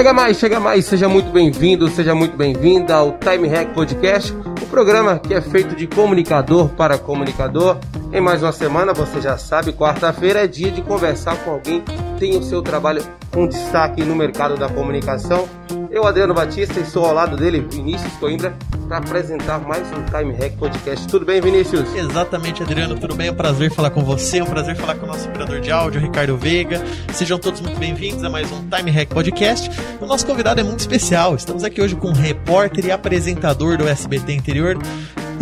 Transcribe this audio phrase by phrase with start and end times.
[0.00, 4.66] Chega mais, chega mais, seja muito bem-vindo, seja muito bem-vinda ao Time Hack Podcast, o
[4.68, 7.76] programa que é feito de comunicador para comunicador.
[8.10, 11.84] Em mais uma semana, você já sabe, quarta-feira é dia de conversar com alguém
[12.20, 13.02] tem o seu trabalho
[13.32, 15.48] com destaque no mercado da comunicação.
[15.90, 18.54] Eu, Adriano Batista, estou ao lado dele, Vinícius Coimbra,
[18.86, 21.08] para apresentar mais um Time Hack Podcast.
[21.08, 21.92] Tudo bem, Vinícius?
[21.94, 23.28] Exatamente, Adriano, tudo bem?
[23.28, 25.72] É um prazer falar com você, é um prazer falar com o nosso operador de
[25.72, 26.84] áudio, Ricardo Veiga.
[27.14, 29.70] Sejam todos muito bem-vindos a mais um Time Hack Podcast.
[29.98, 31.34] O nosso convidado é muito especial.
[31.34, 34.76] Estamos aqui hoje com o repórter e apresentador do SBT Interior,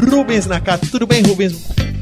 [0.08, 0.88] Rubens Nakato.
[0.88, 1.97] Tudo bem, Rubens?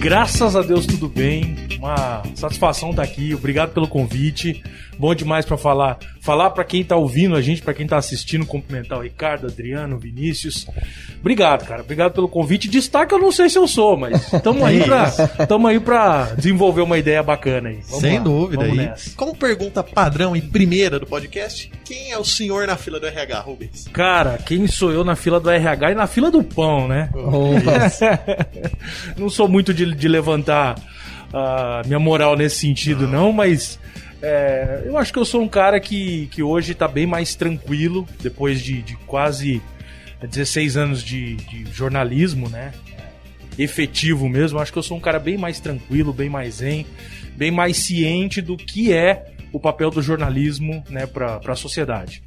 [0.00, 1.56] Graças a Deus, tudo bem.
[1.76, 3.34] Uma satisfação estar aqui.
[3.34, 4.62] Obrigado pelo convite.
[4.98, 5.98] Bom demais para falar.
[6.20, 9.98] Falar para quem tá ouvindo a gente, para quem tá assistindo, cumprimentar o Ricardo, Adriano,
[9.98, 10.66] Vinícius.
[11.20, 11.82] Obrigado, cara.
[11.82, 12.68] Obrigado pelo convite.
[12.68, 15.10] Destaque eu não sei se eu sou, mas estamos aí para
[15.46, 17.80] tamo aí para desenvolver uma ideia bacana aí.
[17.86, 18.62] Vamos Sem lá, dúvida.
[18.62, 19.16] Vamos nessa.
[19.16, 23.40] Como pergunta padrão e primeira do podcast, quem é o senhor na fila do RH,
[23.40, 23.88] Rubens?
[23.92, 27.08] Cara, quem sou eu na fila do RH e na fila do pão, né?
[29.16, 30.74] não sou muito de, de levantar
[31.32, 33.78] a minha moral nesse sentido, não, mas
[34.20, 38.06] é, eu acho que eu sou um cara que, que hoje está bem mais tranquilo,
[38.20, 39.62] depois de, de quase
[40.20, 42.72] 16 anos de, de, jornalismo, né?
[43.56, 44.58] Efetivo mesmo.
[44.58, 46.86] Acho que eu sou um cara bem mais tranquilo, bem mais zen,
[47.36, 52.22] bem mais ciente do que é o papel do jornalismo né, para a sociedade.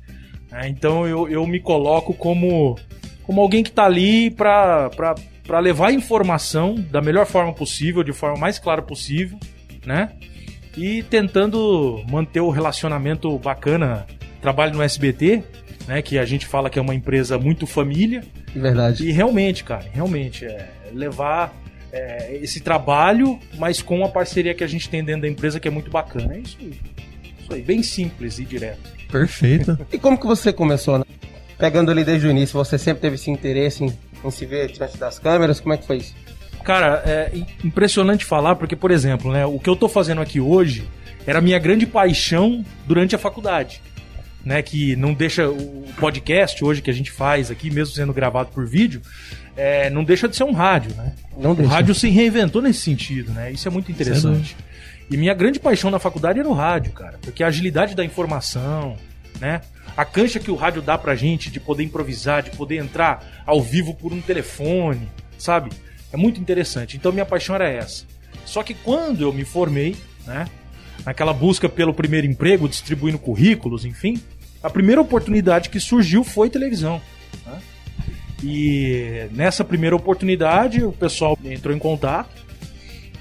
[0.52, 2.78] É, então eu, eu me coloco como,
[3.24, 8.60] como alguém que está ali para levar informação da melhor forma possível, de forma mais
[8.60, 9.38] clara possível,
[9.86, 10.12] né?
[10.78, 14.06] E tentando manter o relacionamento bacana.
[14.42, 15.44] Trabalho no SBT,
[15.88, 18.24] né, que a gente fala que é uma empresa muito família.
[18.56, 19.08] Verdade.
[19.08, 21.54] E realmente, cara, realmente é levar
[21.92, 25.68] é, esse trabalho, mas com a parceria que a gente tem dentro da empresa que
[25.68, 26.36] é muito bacana.
[26.36, 26.74] É isso aí.
[27.40, 28.90] Isso aí, bem simples e direto.
[29.12, 29.78] Perfeito.
[29.92, 31.00] e como que você começou?
[31.00, 31.06] Né?
[31.58, 34.98] Pegando ali desde o início, você sempre teve esse interesse em, em se ver diante
[34.98, 35.60] das câmeras?
[35.60, 36.16] Como é que foi isso?
[36.64, 37.32] Cara, é
[37.64, 40.88] impressionante falar, porque, por exemplo, né, o que eu tô fazendo aqui hoje
[41.26, 43.82] era a minha grande paixão durante a faculdade.
[44.44, 48.50] Né, que não deixa o podcast hoje que a gente faz aqui, mesmo sendo gravado
[48.50, 49.00] por vídeo,
[49.56, 51.14] é, não deixa de ser um rádio, né?
[51.38, 53.52] Não o rádio se reinventou nesse sentido, né?
[53.52, 54.58] Isso é muito interessante.
[55.12, 58.98] E minha grande paixão na faculdade era o rádio, cara, porque a agilidade da informação,
[59.40, 59.62] né?
[59.96, 63.62] A cancha que o rádio dá pra gente de poder improvisar, de poder entrar ao
[63.62, 65.08] vivo por um telefone,
[65.38, 65.70] sabe?
[66.12, 66.98] É muito interessante.
[66.98, 68.06] Então minha paixão era essa.
[68.46, 69.96] Só que quando eu me formei,
[70.26, 70.48] né,
[71.06, 74.22] naquela busca pelo primeiro emprego, distribuindo currículos, enfim,
[74.62, 77.02] a primeira oportunidade que surgiu foi televisão.
[77.46, 77.62] Né?
[78.44, 82.46] E nessa primeira oportunidade o pessoal entrou em contato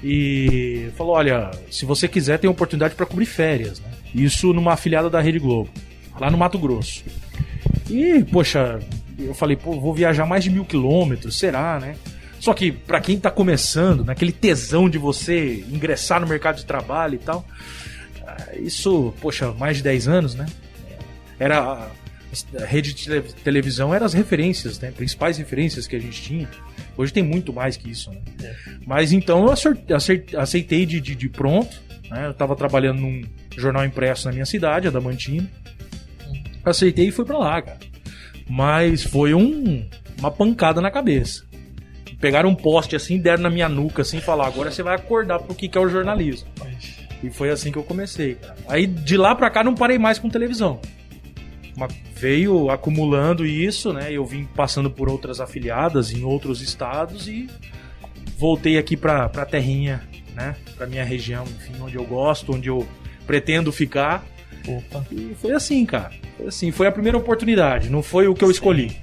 [0.03, 3.79] e falou: olha, se você quiser, tem oportunidade para cobrir férias.
[3.79, 3.89] Né?
[4.13, 5.69] Isso numa afiliada da Rede Globo,
[6.19, 7.03] lá no Mato Grosso.
[7.89, 8.79] E, poxa,
[9.19, 11.95] eu falei, pô, vou viajar mais de mil quilômetros, será, né?
[12.41, 17.13] Só que para quem tá começando, naquele tesão de você ingressar no mercado de trabalho
[17.13, 17.45] e tal,
[18.25, 20.47] ah, isso, poxa, mais de 10 anos, né?
[21.39, 21.91] Era
[22.59, 24.89] a rede de televisão eram as referências, né?
[24.89, 26.49] Principais referências que a gente tinha.
[26.97, 28.17] Hoje tem muito mais que isso, né?
[28.41, 28.55] É.
[28.87, 29.51] Mas então eu
[30.39, 31.79] aceitei de, de, de pronto.
[32.09, 32.25] Né?
[32.25, 33.21] Eu estava trabalhando num
[33.55, 35.47] jornal impresso na minha cidade, a Damantina.
[36.65, 37.79] Aceitei e fui para lá, cara.
[38.49, 39.87] Mas foi um,
[40.17, 41.50] uma pancada na cabeça
[42.21, 45.39] pegaram um poste assim, deram na minha nuca assim e falaram: agora você vai acordar
[45.39, 46.47] pro que, que é o jornalismo.
[47.23, 48.37] E foi assim que eu comecei.
[48.67, 50.79] Aí de lá pra cá não parei mais com televisão.
[51.75, 54.11] Uma, veio acumulando isso, né?
[54.11, 57.49] Eu vim passando por outras afiliadas em outros estados e
[58.37, 60.01] voltei aqui pra, pra terrinha,
[60.33, 60.55] né?
[60.75, 62.87] Pra minha região, enfim, onde eu gosto, onde eu
[63.25, 64.25] pretendo ficar.
[64.67, 65.05] Opa.
[65.11, 66.11] E foi assim, cara.
[66.37, 68.97] Foi assim, foi a primeira oportunidade, não foi o que eu escolhi.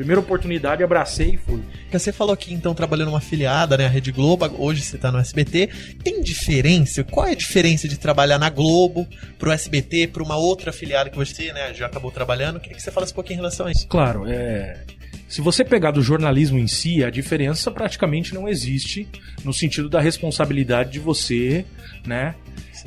[0.00, 1.62] Primeira oportunidade, abracei e fui.
[1.92, 3.84] Você falou aqui, então, trabalhando numa afiliada, né?
[3.84, 5.68] A Rede Globo, hoje você tá no SBT.
[6.02, 7.04] Tem diferença?
[7.04, 9.06] Qual é a diferença de trabalhar na Globo,
[9.38, 12.58] pro SBT, pra uma outra afiliada que você, né, já acabou trabalhando?
[12.58, 13.86] Queria que você falasse um pouquinho em relação a isso.
[13.88, 14.84] Claro, é...
[15.28, 19.06] Se você pegar do jornalismo em si, a diferença praticamente não existe
[19.44, 21.62] no sentido da responsabilidade de você,
[22.06, 22.34] né?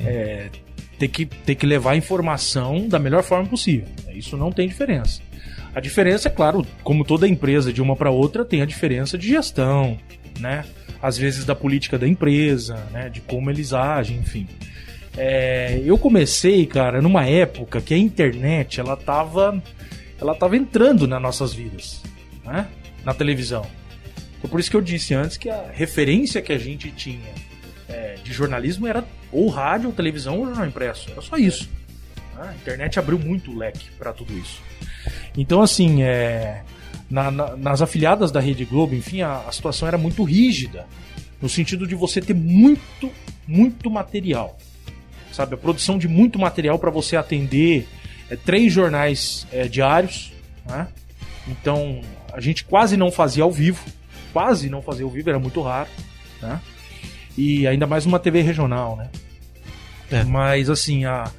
[0.00, 0.48] É,
[0.98, 3.86] ter, que, ter que levar a informação da melhor forma possível.
[4.12, 5.22] Isso não tem diferença.
[5.74, 9.28] A diferença, é claro, como toda empresa de uma para outra, tem a diferença de
[9.28, 9.98] gestão,
[10.38, 10.64] né?
[11.02, 13.08] Às vezes da política da empresa, né?
[13.08, 14.46] De como eles agem, enfim.
[15.16, 19.60] É, eu comecei, cara, numa época que a internet ela tava,
[20.20, 22.02] ela tava entrando nas nossas vidas,
[22.44, 22.68] né?
[23.04, 23.66] Na televisão.
[24.38, 27.32] Então, por isso que eu disse antes que a referência que a gente tinha
[27.88, 31.10] é, de jornalismo era ou rádio, ou televisão ou jornal impresso.
[31.10, 31.68] Era só isso.
[32.36, 34.60] A internet abriu muito o leque para tudo isso.
[35.36, 36.62] Então, assim, é,
[37.10, 40.86] na, na, nas afiliadas da Rede Globo, enfim, a, a situação era muito rígida.
[41.40, 43.10] No sentido de você ter muito,
[43.46, 44.56] muito material.
[45.32, 45.54] Sabe?
[45.54, 47.86] A produção de muito material para você atender
[48.30, 50.32] é, três jornais é, diários.
[50.64, 50.88] Né?
[51.48, 52.00] Então,
[52.32, 53.84] a gente quase não fazia ao vivo.
[54.32, 55.90] Quase não fazia ao vivo, era muito raro.
[56.40, 56.60] Né?
[57.36, 59.10] E ainda mais uma TV regional, né?
[60.10, 60.24] É.
[60.24, 61.30] Mas, assim, a,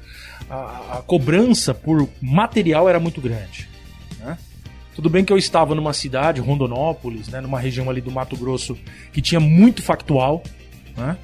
[0.50, 3.68] a, a, cobrança por material era muito grande.
[4.96, 8.78] Tudo bem que eu estava numa cidade, Rondonópolis, né, numa região ali do Mato Grosso,
[9.12, 10.42] que tinha muito factual,
[10.96, 11.18] né?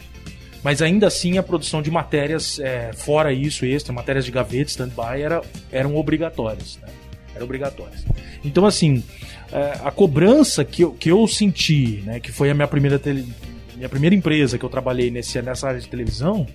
[0.63, 5.23] mas ainda assim a produção de matérias, é, fora isso, extra, matérias de gaveta, stand-by,
[5.23, 5.41] era,
[5.73, 6.79] eram obrigatórias.
[6.83, 6.89] Né?
[7.35, 8.05] Eram obrigatórias.
[8.45, 9.03] Então, assim,
[9.51, 13.27] é, a cobrança que eu, que eu senti, né, que foi a minha primeira, tele,
[13.75, 16.47] minha primeira empresa que eu trabalhei nesse, nessa área de televisão,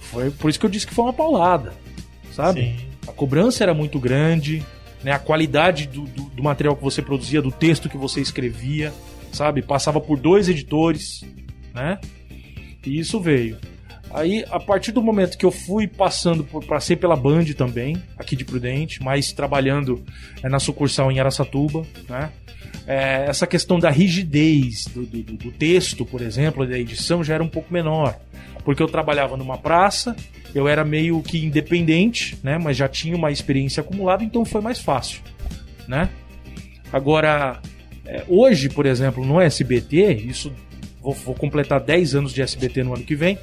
[0.00, 1.74] foi por isso que eu disse que foi uma paulada,
[2.32, 2.62] sabe?
[2.62, 2.76] Sim.
[3.06, 4.64] A cobrança era muito grande,
[5.02, 5.12] né?
[5.12, 8.92] A qualidade do, do, do, material que você produzia, do texto que você escrevia,
[9.32, 9.62] sabe?
[9.62, 11.24] Passava por dois editores,
[11.74, 11.98] né?
[12.84, 13.58] E isso veio.
[14.10, 18.34] Aí, a partir do momento que eu fui passando para ser pela Band também, aqui
[18.34, 20.02] de Prudente, mas trabalhando
[20.42, 22.30] é, na sucursal em Aracatuba, né?
[22.86, 27.44] É, essa questão da rigidez do, do, do, texto, por exemplo, da edição já era
[27.44, 28.18] um pouco menor
[28.68, 30.14] porque eu trabalhava numa praça,
[30.58, 32.58] eu era meio que independente, né?
[32.58, 35.20] Mas já tinha uma experiência acumulada, então foi mais fácil,
[35.86, 36.08] né?
[36.92, 37.60] Agora,
[38.04, 40.52] é, hoje, por exemplo, no SBT, isso
[41.00, 43.38] vou, vou completar 10 anos de SBT no ano que vem.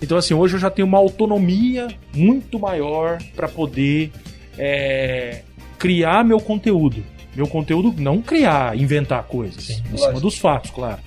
[0.00, 4.12] Então, assim, hoje eu já tenho uma autonomia muito maior para poder
[4.56, 5.42] é,
[5.78, 7.02] criar meu conteúdo.
[7.34, 9.64] Meu conteúdo, não criar, inventar coisas.
[9.64, 11.00] Sim, em cima dos fatos, claro.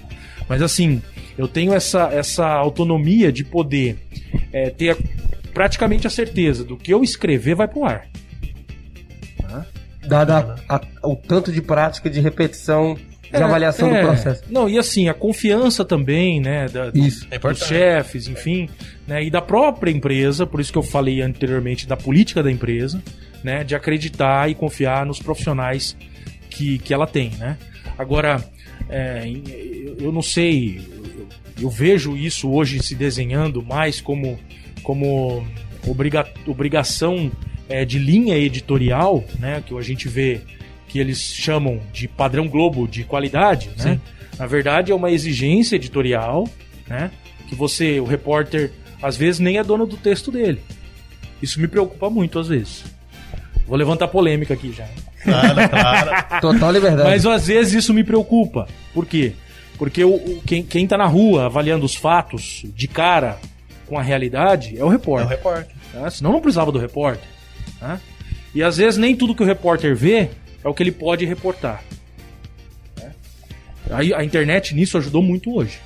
[0.47, 1.01] Mas assim,
[1.37, 3.97] eu tenho essa, essa autonomia de poder
[4.51, 4.97] é, ter
[5.51, 8.07] praticamente a certeza do que eu escrever vai pro ar.
[10.07, 12.95] Dada a, a, o tanto de prática de repetição
[13.31, 14.43] de é, avaliação é, do processo.
[14.49, 17.25] Não, e assim, a confiança também, né, da, isso.
[17.31, 18.67] É dos chefes, enfim,
[19.07, 23.01] né, e da própria empresa, por isso que eu falei anteriormente da política da empresa,
[23.43, 25.95] né, de acreditar e confiar nos profissionais
[26.49, 27.57] que, que ela tem, né.
[27.97, 28.43] Agora,
[28.89, 29.23] é,
[29.99, 30.81] eu não sei,
[31.59, 34.37] eu vejo isso hoje se desenhando mais como,
[34.83, 35.45] como
[35.87, 37.31] obriga, obrigação
[37.69, 40.41] é, de linha editorial, né, que a gente vê
[40.87, 43.99] que eles chamam de padrão Globo de qualidade, né?
[44.37, 46.49] Na verdade é uma exigência editorial,
[46.85, 47.09] né?
[47.47, 50.59] Que você, o repórter, às vezes nem é dono do texto dele.
[51.41, 52.83] Isso me preocupa muito às vezes.
[53.65, 54.85] Vou levantar polêmica aqui já.
[55.23, 56.41] Claro, claro.
[56.41, 57.09] Total liberdade.
[57.09, 58.67] Mas às vezes isso me preocupa.
[58.93, 59.33] Por quê?
[59.77, 63.39] Porque o, o, quem, quem tá na rua avaliando os fatos de cara
[63.91, 65.29] com a realidade é o repórter.
[65.29, 65.75] É o repórter.
[65.91, 66.09] Tá?
[66.09, 67.27] Senão não precisava do repórter.
[67.77, 67.99] Tá?
[68.55, 70.29] E às vezes nem tudo que o repórter vê
[70.63, 71.83] é o que ele pode reportar.
[72.97, 73.11] Né?
[73.91, 75.77] A, a internet nisso ajudou muito hoje.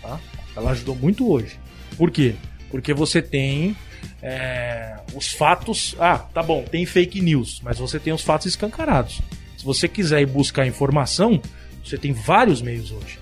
[0.00, 0.20] Tá?
[0.56, 1.58] Ela ajudou muito hoje.
[1.96, 2.36] Por quê?
[2.70, 3.76] Porque você tem
[4.22, 5.96] é, os fatos.
[5.98, 9.20] Ah, tá bom, tem fake news, mas você tem os fatos escancarados.
[9.56, 11.42] Se você quiser ir buscar informação,
[11.84, 13.18] você tem vários meios hoje.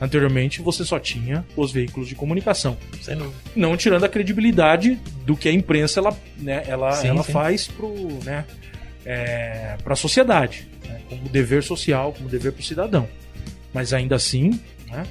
[0.00, 2.76] Anteriormente você só tinha os veículos de comunicação.
[3.08, 3.32] Não.
[3.54, 7.32] não tirando a credibilidade do que a imprensa ela, né, ela, sim, ela sim.
[7.32, 7.92] faz pro,
[8.24, 8.44] né,
[9.04, 13.08] é, para a sociedade, né, como dever social, como dever para o cidadão.
[13.74, 15.04] Mas ainda assim, né,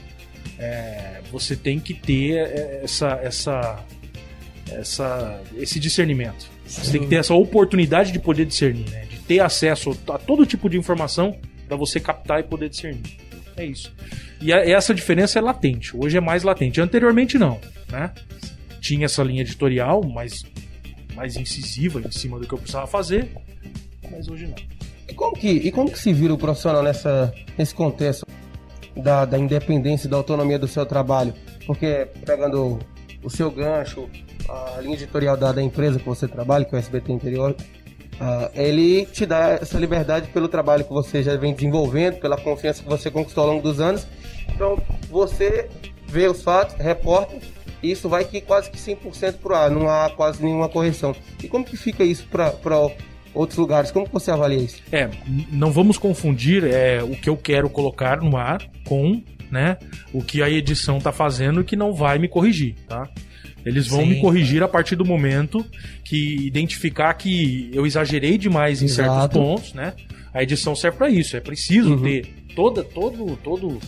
[0.58, 3.86] é, você tem que ter é, essa, essa
[4.72, 6.50] essa, esse discernimento.
[6.65, 9.05] Você tem que ter essa oportunidade de poder discernir, né?
[9.10, 13.17] de ter acesso a todo tipo de informação para você captar e poder discernir.
[13.58, 13.93] É isso.
[14.41, 15.96] E a, essa diferença é latente.
[15.96, 16.79] Hoje é mais latente.
[16.79, 17.60] Anteriormente não,
[17.91, 18.12] né?
[18.79, 20.34] Tinha essa linha editorial mais,
[21.15, 23.29] mais incisiva em cima do que eu precisava fazer,
[24.10, 24.55] mas hoje não.
[25.08, 28.25] E como que, e como que se vira o profissional nessa, nesse contexto
[28.96, 31.34] da, da independência e da autonomia do seu trabalho?
[31.65, 32.79] Porque pegando
[33.24, 34.10] o seu gancho,
[34.48, 38.50] a linha editorial da, da empresa que você trabalha, que é o SBT Interior, uh,
[38.53, 42.89] ele te dá essa liberdade pelo trabalho que você já vem desenvolvendo, pela confiança que
[42.89, 44.08] você conquistou ao longo dos anos.
[44.60, 44.78] Então,
[45.10, 45.70] você
[46.06, 47.34] vê os fatos, reporta,
[47.82, 51.16] e isso vai que quase que 100% para o ar, não há quase nenhuma correção.
[51.42, 52.92] E como que fica isso para
[53.34, 53.89] outros lugares?
[53.89, 54.84] Como você avalia isso?
[54.92, 55.10] É,
[55.50, 59.78] não vamos confundir é, o que eu quero colocar no ar com né,
[60.12, 63.10] o que a edição está fazendo e que não vai me corrigir, tá?
[63.66, 65.66] Eles vão Sim, me corrigir a partir do momento
[66.04, 69.10] que identificar que eu exagerei demais em Exato.
[69.10, 69.94] certos pontos, né?
[70.34, 71.38] A edição serve para isso.
[71.38, 72.01] É preciso uhum.
[72.01, 73.80] ter toda, todo, todo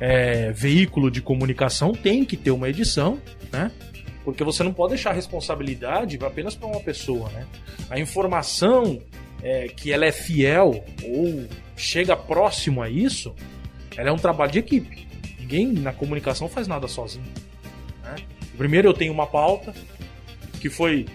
[0.00, 3.20] é, veículo de comunicação tem que ter uma edição,
[3.52, 3.70] né?
[4.24, 7.46] Porque você não pode deixar a responsabilidade apenas para uma pessoa, né?
[7.90, 9.00] A informação
[9.42, 11.46] é, que ela é fiel ou
[11.76, 13.34] chega próximo a isso,
[13.96, 15.06] ela é um trabalho de equipe.
[15.38, 17.26] Ninguém na comunicação faz nada sozinho.
[18.02, 18.16] Né?
[18.56, 19.74] Primeiro eu tenho uma pauta
[20.60, 21.06] que foi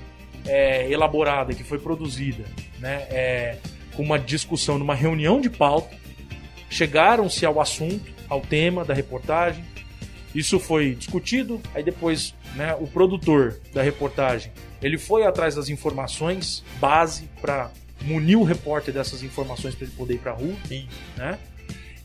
[0.45, 2.45] é, elaborada, que foi produzida,
[2.79, 3.07] né?
[3.09, 3.57] É,
[3.95, 5.97] com uma discussão numa reunião de pauta,
[6.69, 9.63] chegaram-se ao assunto, ao tema da reportagem.
[10.33, 16.63] Isso foi discutido, aí depois né, o produtor da reportagem ele foi atrás das informações
[16.79, 17.71] base para
[18.01, 20.55] munir o repórter dessas informações para ele poder ir para a rua,
[21.17, 21.37] né?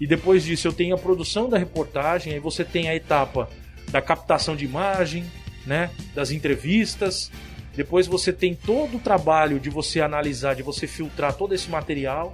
[0.01, 3.49] E depois disso eu tenho a produção da reportagem, aí você tem a etapa
[3.91, 5.25] da captação de imagem,
[5.65, 7.31] né, das entrevistas.
[7.77, 12.33] Depois você tem todo o trabalho de você analisar, de você filtrar todo esse material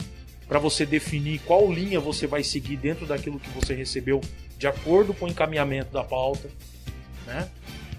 [0.50, 4.20] para você definir qual linha você vai seguir dentro daquilo que você recebeu
[4.58, 6.50] de acordo com o encaminhamento da pauta,
[7.24, 7.48] né?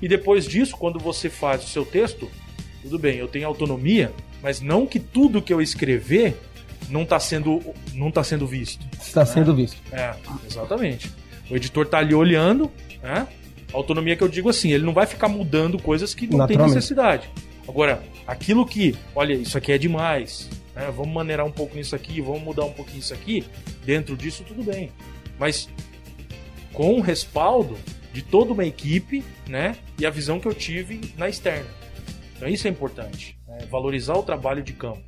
[0.02, 2.30] E depois disso, quando você faz o seu texto,
[2.82, 4.12] tudo bem, eu tenho autonomia,
[4.44, 6.38] mas não que tudo que eu escrever
[6.90, 7.62] não está sendo
[7.94, 8.86] não tá sendo visto.
[9.02, 9.28] Está né?
[9.28, 9.78] sendo visto.
[9.90, 10.14] É,
[10.46, 11.10] exatamente.
[11.50, 12.70] O editor está ali olhando,
[13.02, 13.30] né?
[13.72, 17.30] Autonomia que eu digo assim, ele não vai ficar mudando coisas que não tem necessidade.
[17.66, 20.92] Agora, aquilo que, olha, isso aqui é demais, né?
[20.96, 23.46] vamos maneirar um pouco nisso aqui, vamos mudar um pouquinho isso aqui,
[23.86, 24.92] dentro disso tudo bem.
[25.40, 25.70] Mas
[26.74, 27.78] com o respaldo
[28.14, 29.76] de toda uma equipe, né?
[29.98, 31.70] E a visão que eu tive na externa.
[32.36, 33.60] Então isso é importante, né?
[33.70, 35.04] valorizar o trabalho de campo.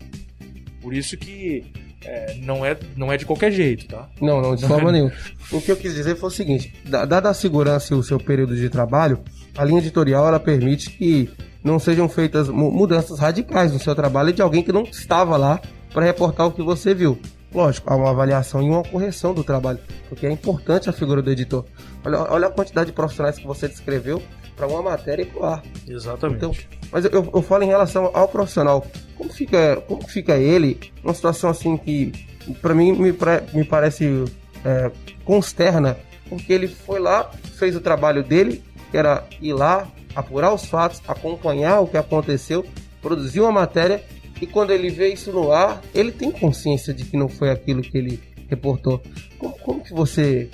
[0.81, 1.65] Por isso que
[2.05, 4.09] é, não, é, não é de qualquer jeito, tá?
[4.21, 5.13] Não, não, de forma nenhuma.
[5.51, 8.55] O que eu quis dizer foi o seguinte: dada a segurança e o seu período
[8.55, 9.23] de trabalho,
[9.57, 11.29] a linha editorial ela permite que
[11.63, 15.61] não sejam feitas mudanças radicais no seu trabalho de alguém que não estava lá
[15.93, 17.17] para reportar o que você viu.
[17.53, 19.79] Lógico, há uma avaliação e uma correção do trabalho,
[20.09, 21.63] porque é importante a figura do editor.
[22.03, 24.21] Olha, olha a quantidade de profissionais que você descreveu
[24.55, 25.63] para uma matéria e para o ar.
[25.87, 26.37] Exatamente.
[26.37, 26.51] Então,
[26.91, 28.85] mas eu, eu falo em relação ao profissional.
[29.15, 32.11] Como fica, como fica ele numa situação assim que,
[32.59, 33.15] para mim, me,
[33.53, 34.25] me parece
[34.65, 34.91] é,
[35.23, 35.95] consterna,
[36.27, 38.63] porque ele foi lá, fez o trabalho dele,
[38.93, 42.63] que era ir lá, apurar os fatos, acompanhar o que aconteceu,
[43.01, 44.03] produzir uma matéria
[44.39, 47.81] e quando ele vê isso no ar, ele tem consciência de que não foi aquilo
[47.81, 49.01] que ele reportou.
[49.39, 50.47] Como, como que você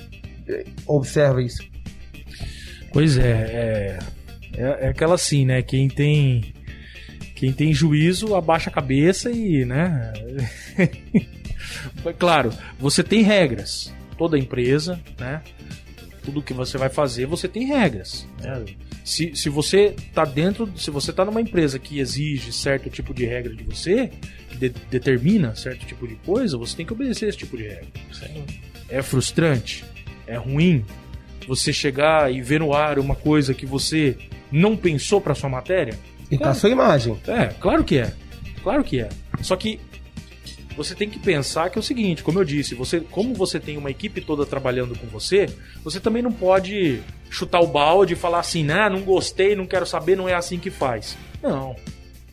[0.48, 1.62] eh, observa isso?
[2.94, 4.00] Pois é, é,
[4.56, 5.62] é, é aquela assim, né?
[5.62, 6.54] Quem tem
[7.36, 10.14] quem tem juízo abaixa a cabeça e, né?
[12.18, 13.94] claro, você tem regras.
[14.18, 15.42] Toda empresa, né?
[16.24, 18.28] Tudo que você vai fazer, você tem regras.
[18.42, 18.66] Né?
[19.04, 23.26] Se, se você tá dentro, se você tá numa empresa que exige certo tipo de
[23.26, 24.12] regra de você,
[24.50, 27.88] que de, determina certo tipo de coisa, você tem que obedecer esse tipo de regra.
[28.90, 29.86] É frustrante,
[30.28, 30.86] é ruim
[31.48, 34.16] você chegar e ver no ar uma coisa que você
[34.52, 35.98] não pensou para sua matéria.
[36.30, 36.54] E claro.
[36.54, 37.20] tá sua imagem.
[37.28, 38.14] É, claro que é.
[38.62, 39.10] Claro que é.
[39.42, 39.80] Só que
[40.80, 43.76] você tem que pensar que é o seguinte, como eu disse, você, como você tem
[43.76, 45.46] uma equipe toda trabalhando com você,
[45.84, 49.86] você também não pode chutar o balde e falar assim, né, não gostei, não quero
[49.86, 51.18] saber, não é assim que faz.
[51.44, 51.76] Não.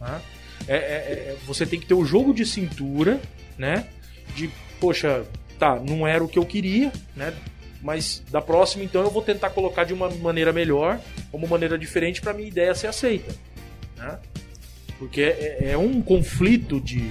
[0.00, 0.20] Né?
[0.68, 3.20] É, é, é, você tem que ter o jogo de cintura,
[3.58, 3.88] né?
[4.36, 4.48] De,
[4.78, 5.24] poxa,
[5.58, 7.34] tá, não era o que eu queria, né?
[7.82, 11.00] Mas da próxima, então, eu vou tentar colocar de uma maneira melhor,
[11.32, 13.34] uma maneira diferente para minha ideia ser aceita,
[13.96, 14.20] né?
[15.00, 17.10] Porque é, é um conflito de,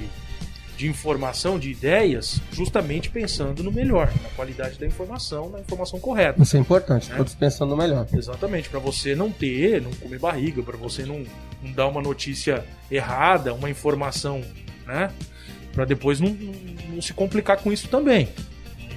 [0.78, 6.42] de informação, de ideias, justamente pensando no melhor, na qualidade da informação, na informação correta.
[6.42, 7.18] Isso é importante, né?
[7.18, 8.08] todos pensando no melhor.
[8.14, 11.24] Exatamente, para você não ter, não comer barriga, para você não,
[11.62, 14.42] não dar uma notícia errada, uma informação,
[14.86, 15.12] né?
[15.72, 16.54] Para depois não, não,
[16.96, 18.30] não se complicar com isso também.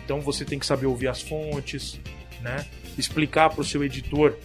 [0.04, 2.00] Então você tem que saber ouvir as fontes,
[2.40, 2.66] né?
[2.97, 4.37] Explicar para o seu editor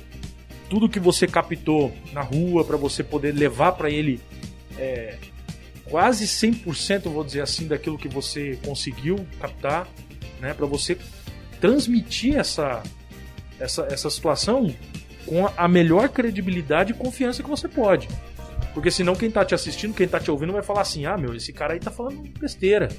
[0.70, 4.20] tudo que você captou na rua para você poder levar para ele
[4.78, 5.18] é,
[5.94, 9.88] quase 100%, vou dizer assim, daquilo que você conseguiu captar,
[10.42, 10.98] né, para você
[11.62, 12.82] transmitir essa,
[13.60, 14.76] essa, essa situação
[15.24, 18.08] com a melhor credibilidade e confiança que você pode.
[18.74, 21.36] Porque senão quem tá te assistindo, quem tá te ouvindo vai falar assim: "Ah, meu,
[21.36, 22.90] esse cara aí tá falando besteira".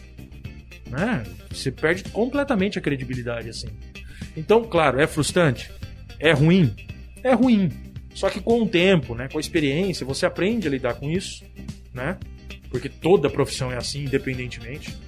[0.88, 1.24] Né?
[1.50, 3.70] Você perde completamente a credibilidade assim.
[4.36, 5.68] Então, claro, é frustrante,
[6.20, 6.72] é ruim,
[7.24, 7.72] é ruim.
[8.14, 11.44] Só que com o tempo, né, com a experiência, você aprende a lidar com isso,
[11.92, 12.18] né?
[12.74, 14.98] Porque toda profissão é assim, independentemente.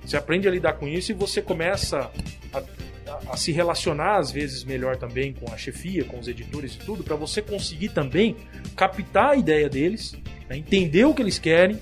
[0.00, 2.08] Você aprende a lidar com isso e você começa
[2.52, 6.76] a, a, a se relacionar às vezes melhor também com a chefia, com os editores
[6.76, 8.36] e tudo, para você conseguir também
[8.76, 10.16] captar a ideia deles,
[10.48, 11.80] né, entender o que eles querem,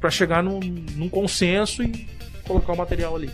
[0.00, 2.08] para chegar num, num consenso e
[2.46, 3.28] colocar o material ali.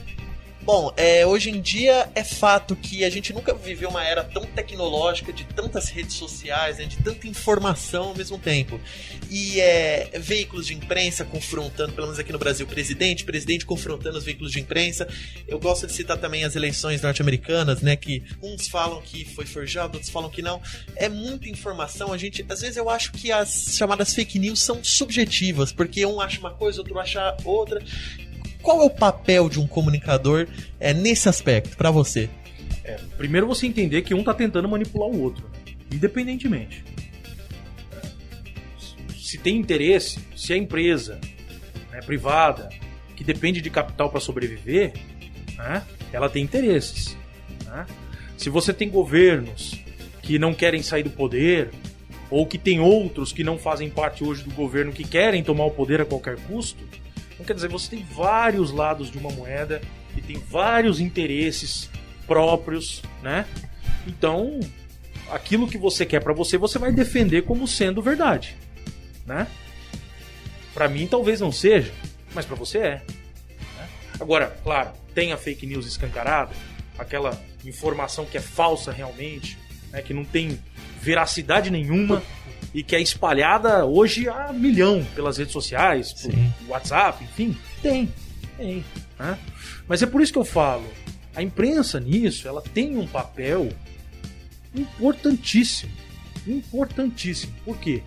[0.72, 4.44] Bom, é, hoje em dia é fato que a gente nunca viveu uma era tão
[4.46, 8.80] tecnológica, de tantas redes sociais, né, de tanta informação ao mesmo tempo.
[9.28, 14.24] E é, veículos de imprensa confrontando, pelo menos aqui no Brasil, presidente, presidente confrontando os
[14.24, 15.08] veículos de imprensa.
[15.48, 17.96] Eu gosto de citar também as eleições norte-americanas, né?
[17.96, 20.62] Que uns falam que foi forjado, outros falam que não.
[20.94, 22.12] É muita informação.
[22.12, 26.20] A gente, às vezes, eu acho que as chamadas fake news são subjetivas, porque um
[26.20, 27.82] acha uma coisa, outro acha outra.
[28.62, 30.46] Qual é o papel de um comunicador
[30.78, 32.28] é, nesse aspecto, para você?
[32.84, 35.48] É, primeiro você entender que um tá tentando manipular o outro,
[35.92, 36.84] independentemente.
[39.16, 41.20] Se tem interesse, se a empresa
[41.90, 42.68] né, privada
[43.14, 44.92] que depende de capital para sobreviver,
[45.56, 47.16] né, ela tem interesses.
[47.64, 47.86] Né?
[48.36, 49.74] Se você tem governos
[50.22, 51.70] que não querem sair do poder,
[52.30, 55.70] ou que tem outros que não fazem parte hoje do governo que querem tomar o
[55.70, 56.82] poder a qualquer custo,
[57.40, 59.80] então quer dizer, você tem vários lados de uma moeda
[60.16, 61.90] e tem vários interesses
[62.26, 63.46] próprios, né?
[64.06, 64.60] Então,
[65.30, 68.56] aquilo que você quer para você, você vai defender como sendo verdade
[69.30, 69.46] né?
[70.74, 71.92] Para mim talvez não seja,
[72.34, 72.94] mas para você é.
[73.76, 73.88] Né?
[74.18, 76.52] Agora, claro, tem a fake news escancarada,
[76.98, 79.56] aquela informação que é falsa realmente,
[79.92, 80.60] né, que não tem
[81.00, 82.22] veracidade nenhuma
[82.74, 86.32] e que é espalhada hoje a milhão pelas redes sociais, por
[86.68, 88.12] WhatsApp, enfim, tem,
[88.56, 88.84] tem.
[89.18, 89.38] Né?
[89.88, 90.86] Mas é por isso que eu falo,
[91.34, 93.68] a imprensa nisso, ela tem um papel
[94.74, 95.92] importantíssimo,
[96.46, 97.52] importantíssimo.
[97.64, 98.02] Por quê?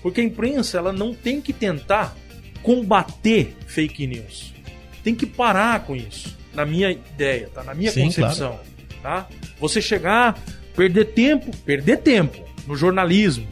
[0.00, 2.16] Porque a imprensa ela não tem que tentar
[2.62, 4.54] combater fake news.
[5.02, 6.36] Tem que parar com isso.
[6.52, 7.64] Na minha ideia, tá?
[7.64, 8.60] Na minha Sim, concepção,
[9.02, 9.26] claro.
[9.26, 9.28] tá?
[9.58, 10.38] Você chegar,
[10.76, 13.46] perder tempo, perder tempo no jornalismo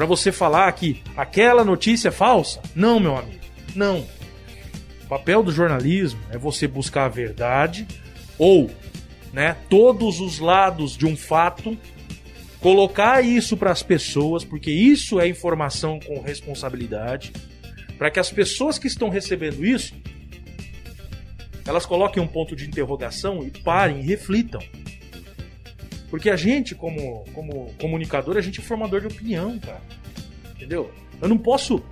[0.00, 2.62] para você falar que aquela notícia é falsa?
[2.74, 3.38] Não, meu amigo.
[3.76, 3.98] Não.
[5.04, 7.86] O papel do jornalismo é você buscar a verdade
[8.38, 8.70] ou,
[9.30, 11.76] né, todos os lados de um fato
[12.60, 17.30] colocar isso para as pessoas, porque isso é informação com responsabilidade,
[17.98, 19.92] para que as pessoas que estão recebendo isso
[21.66, 24.62] elas coloquem um ponto de interrogação e parem e reflitam.
[26.10, 29.80] Porque a gente, como, como comunicador, a gente é formador de opinião, cara.
[30.60, 30.90] Entendeu?
[31.22, 31.82] Eu não posso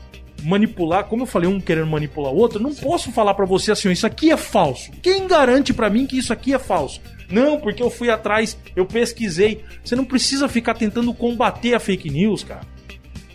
[0.42, 3.72] manipular, como eu falei, um querendo manipular o outro, eu não posso falar para você
[3.72, 4.90] assim, isso aqui é falso.
[5.02, 7.00] Quem garante para mim que isso aqui é falso?
[7.31, 9.64] Não, porque eu fui atrás, eu pesquisei.
[9.83, 12.61] Você não precisa ficar tentando combater a fake news, cara.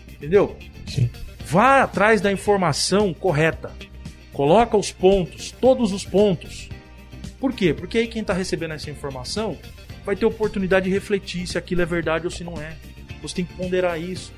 [0.08, 0.56] Entendeu?
[0.86, 1.10] Sim.
[1.44, 3.72] Vá atrás da informação correta.
[4.32, 6.68] Coloca os pontos, todos os pontos.
[7.38, 7.74] Por quê?
[7.74, 9.58] Porque aí quem está recebendo essa informação
[10.04, 12.74] vai ter oportunidade de refletir se aquilo é verdade ou se não é.
[13.22, 14.32] Você tem que ponderar isso.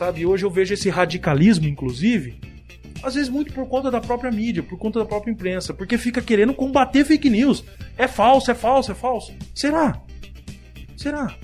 [0.00, 0.24] Sabe?
[0.24, 2.40] Hoje eu vejo esse radicalismo, inclusive,
[3.02, 6.22] às vezes muito por conta da própria mídia, por conta da própria imprensa, porque fica
[6.22, 7.62] querendo combater fake news.
[7.98, 9.34] É falso, é falso, é falso.
[9.54, 10.00] Será?
[10.96, 11.36] Será?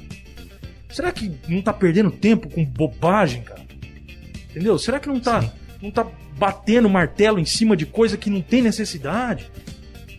[0.88, 3.60] Será que não tá perdendo tempo com bobagem, cara?
[4.48, 4.78] Entendeu?
[4.78, 6.06] Será que não tá, não tá
[6.38, 9.50] batendo martelo em cima de coisa que não tem necessidade?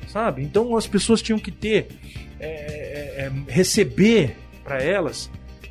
[0.09, 0.43] Sabe?
[0.43, 1.87] Então as pessoas tinham que ter,
[2.39, 5.27] é, é, é receber para elas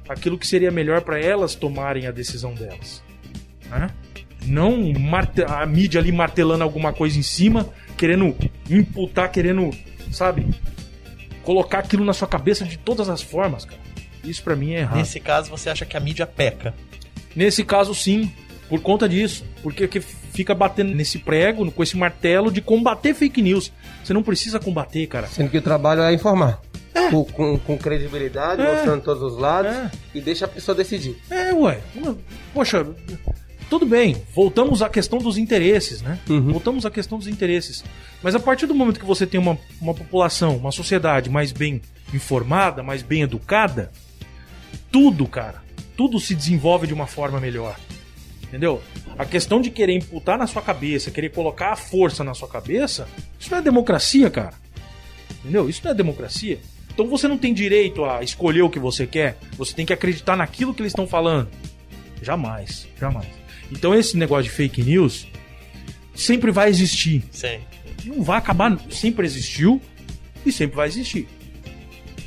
[0.08, 3.02] aquilo que seria melhor para elas tomarem a decisão delas.
[3.70, 3.88] Né?
[4.44, 4.92] Não
[5.48, 8.36] a mídia ali martelando alguma coisa em cima, querendo
[8.70, 9.70] imputar, querendo,
[10.12, 10.46] sabe,
[11.42, 13.80] colocar aquilo na sua cabeça de todas as formas, cara.
[14.24, 14.96] Isso para mim é errado.
[14.96, 16.74] Nesse caso, você acha que a mídia peca?
[17.34, 18.30] Nesse caso, sim.
[18.68, 19.44] Por conta disso.
[19.62, 23.72] Porque fica batendo nesse prego, com esse martelo de combater fake news.
[24.02, 25.28] Você não precisa combater, cara.
[25.28, 26.60] Sendo que o trabalho é informar.
[26.96, 27.10] É.
[27.10, 28.72] Com, com, com, credibilidade, é.
[28.72, 29.90] mostrando todos os lados é.
[30.14, 31.16] e deixa a pessoa decidir.
[31.30, 31.78] É, ué.
[32.54, 32.86] Poxa,
[33.68, 36.18] tudo bem, voltamos à questão dos interesses, né?
[36.28, 36.52] Uhum.
[36.52, 37.84] Voltamos à questão dos interesses.
[38.22, 41.82] Mas a partir do momento que você tem uma, uma população, uma sociedade mais bem
[42.14, 43.92] informada, mais bem educada,
[44.90, 45.62] tudo, cara,
[45.96, 47.76] tudo se desenvolve de uma forma melhor.
[48.42, 48.80] Entendeu?
[49.18, 53.06] A questão de querer imputar na sua cabeça, querer colocar a força na sua cabeça,
[53.38, 54.54] isso não é democracia, cara.
[55.40, 55.68] Entendeu?
[55.68, 56.58] Isso não é democracia.
[56.96, 60.34] Então você não tem direito a escolher o que você quer, você tem que acreditar
[60.34, 61.50] naquilo que eles estão falando.
[62.22, 63.28] Jamais, jamais.
[63.70, 65.26] Então esse negócio de fake news
[66.14, 67.22] sempre vai existir.
[67.30, 67.60] Sim.
[68.06, 69.78] Não vai acabar, sempre existiu
[70.46, 71.28] e sempre vai existir.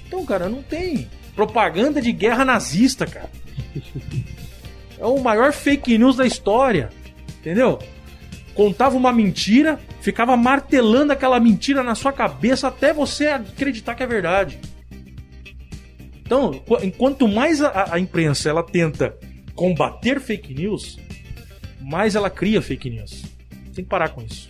[0.07, 3.31] Então, cara, não tem propaganda de guerra nazista, cara.
[5.01, 6.89] É o maior fake news da história.
[7.39, 7.79] Entendeu?
[8.59, 14.05] Contava uma mentira, ficava martelando aquela mentira na sua cabeça até você acreditar que é
[14.05, 14.59] verdade.
[16.21, 19.15] Então, enquanto mais a, a imprensa ela tenta
[19.55, 20.99] combater fake news,
[21.79, 23.23] mais ela cria fake news.
[23.73, 24.49] Tem que parar com isso.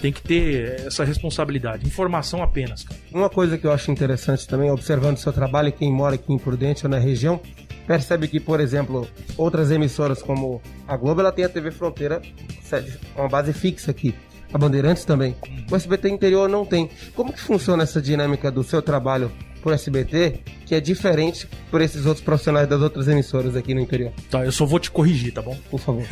[0.00, 1.84] Tem que ter essa responsabilidade.
[1.84, 3.00] Informação apenas, cara.
[3.12, 6.38] Uma coisa que eu acho interessante também, observando o seu trabalho, quem mora aqui em
[6.38, 7.40] Prudente ou na região,
[7.86, 12.20] percebe que, por exemplo, outras emissoras como a Globo, ela tem a TV Fronteira,
[13.16, 14.14] uma base fixa aqui.
[14.52, 15.34] A Bandeirantes também.
[15.68, 16.88] O SBT interior não tem.
[17.16, 22.06] Como que funciona essa dinâmica do seu trabalho por SBT, que é diferente por esses
[22.06, 24.12] outros profissionais das outras emissoras aqui no interior?
[24.30, 25.58] Tá, eu só vou te corrigir, tá bom?
[25.70, 26.04] Por favor.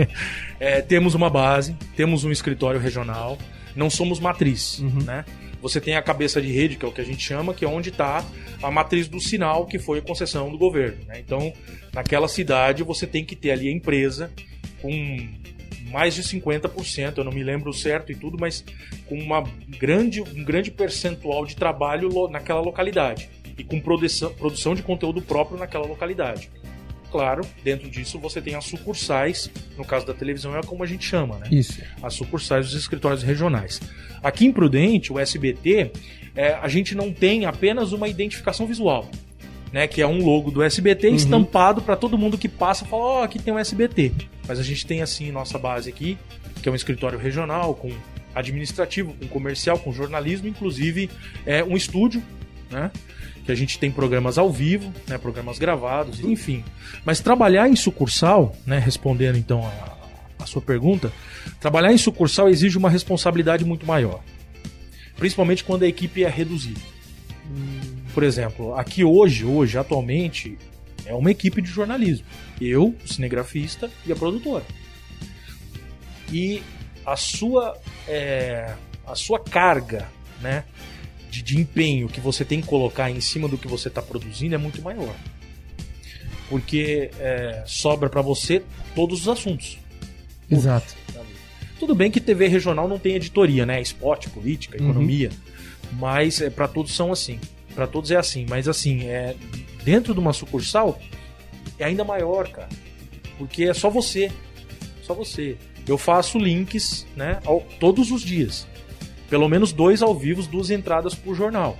[0.58, 3.36] é, temos uma base, temos um escritório regional,
[3.76, 5.02] não somos matriz, uhum.
[5.04, 5.24] né?
[5.60, 7.68] Você tem a cabeça de rede, que é o que a gente chama, que é
[7.68, 8.24] onde está
[8.62, 11.04] a matriz do sinal, que foi a concessão do governo.
[11.06, 11.18] Né?
[11.18, 11.52] Então,
[11.92, 14.30] naquela cidade, você tem que ter ali a empresa
[14.80, 14.90] com
[15.90, 18.64] mais de 50%, eu não me lembro certo e tudo, mas
[19.06, 19.44] com uma
[19.78, 25.58] grande, um grande percentual de trabalho naquela localidade e com produção, produção de conteúdo próprio
[25.58, 26.50] naquela localidade.
[27.12, 31.04] Claro, dentro disso você tem as sucursais, no caso da televisão é como a gente
[31.04, 31.46] chama, né?
[31.52, 31.82] Isso.
[32.02, 33.82] As sucursais dos escritórios regionais.
[34.22, 35.92] Aqui em Prudente, o SBT,
[36.34, 39.10] é, a gente não tem apenas uma identificação visual.
[39.70, 41.14] Né, que é um logo do SBT uhum.
[41.14, 44.12] estampado para todo mundo que passa e fala: Ó, oh, aqui tem um SBT.
[44.46, 46.18] Mas a gente tem assim nossa base aqui,
[46.62, 47.90] que é um escritório regional, com
[48.34, 51.08] administrativo, com comercial, com jornalismo, inclusive
[51.46, 52.22] é um estúdio,
[52.72, 52.90] né?
[53.44, 56.64] Que a gente tem programas ao vivo, né, programas gravados, enfim.
[57.04, 61.12] Mas trabalhar em sucursal, né, respondendo então a, a sua pergunta,
[61.60, 64.20] trabalhar em sucursal exige uma responsabilidade muito maior.
[65.16, 66.80] Principalmente quando a equipe é reduzida.
[68.14, 70.58] Por exemplo, aqui hoje, hoje, atualmente,
[71.06, 72.26] é uma equipe de jornalismo.
[72.60, 74.64] Eu, o cinegrafista e a produtora.
[76.30, 76.62] E
[77.04, 78.74] a sua, é,
[79.06, 80.08] a sua carga
[80.40, 80.64] né,
[81.32, 84.54] de, de empenho que você tem que colocar em cima do que você está produzindo
[84.54, 85.14] é muito maior.
[86.50, 88.62] Porque é, sobra para você
[88.94, 89.78] todos os assuntos.
[90.50, 90.94] Exato.
[91.78, 93.80] Tudo bem que TV regional não tem editoria, né?
[93.80, 94.90] Esporte, política, uhum.
[94.90, 95.30] economia.
[95.30, 95.98] Uhum.
[95.98, 97.40] Mas é, para todos são assim.
[97.74, 98.44] Para todos é assim.
[98.46, 99.34] Mas assim, é,
[99.82, 101.00] dentro de uma sucursal
[101.78, 102.68] é ainda maior, cara.
[103.38, 104.30] Porque é só você.
[105.02, 105.56] Só você.
[105.88, 108.66] Eu faço links, né, ao, todos os dias.
[109.32, 111.78] Pelo menos dois ao vivo, duas entradas por jornal.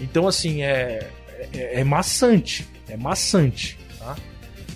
[0.00, 1.08] Então, assim, é,
[1.52, 2.66] é, é maçante.
[2.88, 3.78] É maçante.
[3.96, 4.16] Tá?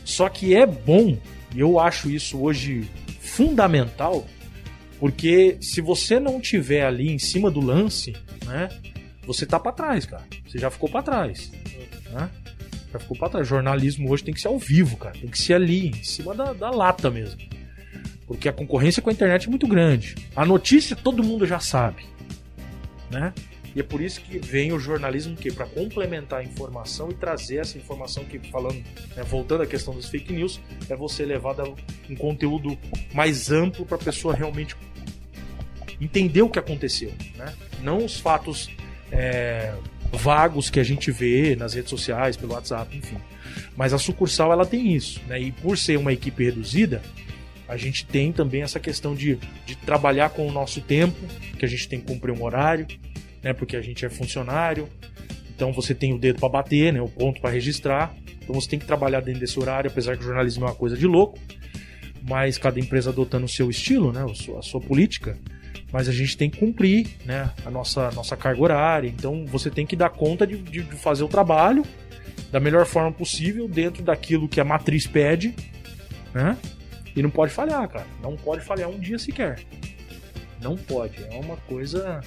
[0.05, 1.19] Só que é bom,
[1.53, 2.89] e eu acho isso hoje
[3.21, 4.25] fundamental,
[5.01, 8.15] porque se você não tiver ali em cima do lance,
[8.47, 8.69] né,
[9.27, 10.23] você tá para trás, cara.
[10.47, 11.51] Você já ficou para trás.
[12.13, 12.31] Né?
[12.93, 13.49] Já ficou pra trás.
[13.49, 15.19] Jornalismo hoje tem que ser ao vivo, cara.
[15.19, 17.41] Tem que ser ali, em cima da, da lata mesmo.
[18.33, 20.15] Porque a concorrência com a internet é muito grande.
[20.35, 22.05] A notícia todo mundo já sabe.
[23.11, 23.33] Né?
[23.75, 27.57] E é por isso que vem o jornalismo que para complementar a informação e trazer
[27.57, 28.83] essa informação que falando,
[29.17, 31.57] né, voltando à questão das fake news, é você levar
[32.09, 32.77] um conteúdo
[33.15, 34.77] mais amplo para a pessoa realmente
[36.01, 37.55] entender o que aconteceu, né?
[37.83, 38.69] Não os fatos
[39.11, 39.73] é,
[40.11, 43.17] vagos que a gente vê nas redes sociais, pelo WhatsApp, enfim.
[43.77, 45.41] Mas a sucursal ela tem isso, né?
[45.41, 47.01] E por ser uma equipe reduzida,
[47.69, 51.19] a gente tem também essa questão de, de trabalhar com o nosso tempo,
[51.59, 52.87] que a gente tem que cumprir um horário,
[53.43, 53.53] né?
[53.53, 54.89] Porque a gente é funcionário.
[55.55, 57.01] Então você tem o dedo para bater, né?
[57.01, 58.15] O ponto para registrar.
[58.43, 60.97] Então você tem que trabalhar dentro desse horário, apesar que o jornalismo é uma coisa
[60.97, 61.39] de louco.
[62.29, 64.25] Mas cada empresa adotando o seu estilo, né?
[64.25, 65.39] A sua, a sua política
[65.93, 69.09] mas a gente tem que cumprir né, a nossa, nossa carga horária.
[69.09, 71.85] Então você tem que dar conta de, de, fazer o trabalho
[72.51, 75.55] da melhor forma possível dentro daquilo que a matriz pede,
[76.33, 76.57] né?
[77.15, 78.07] E não pode falhar, cara.
[78.23, 79.61] Não pode falhar um dia sequer.
[80.61, 81.23] Não pode.
[81.31, 82.21] É uma coisa.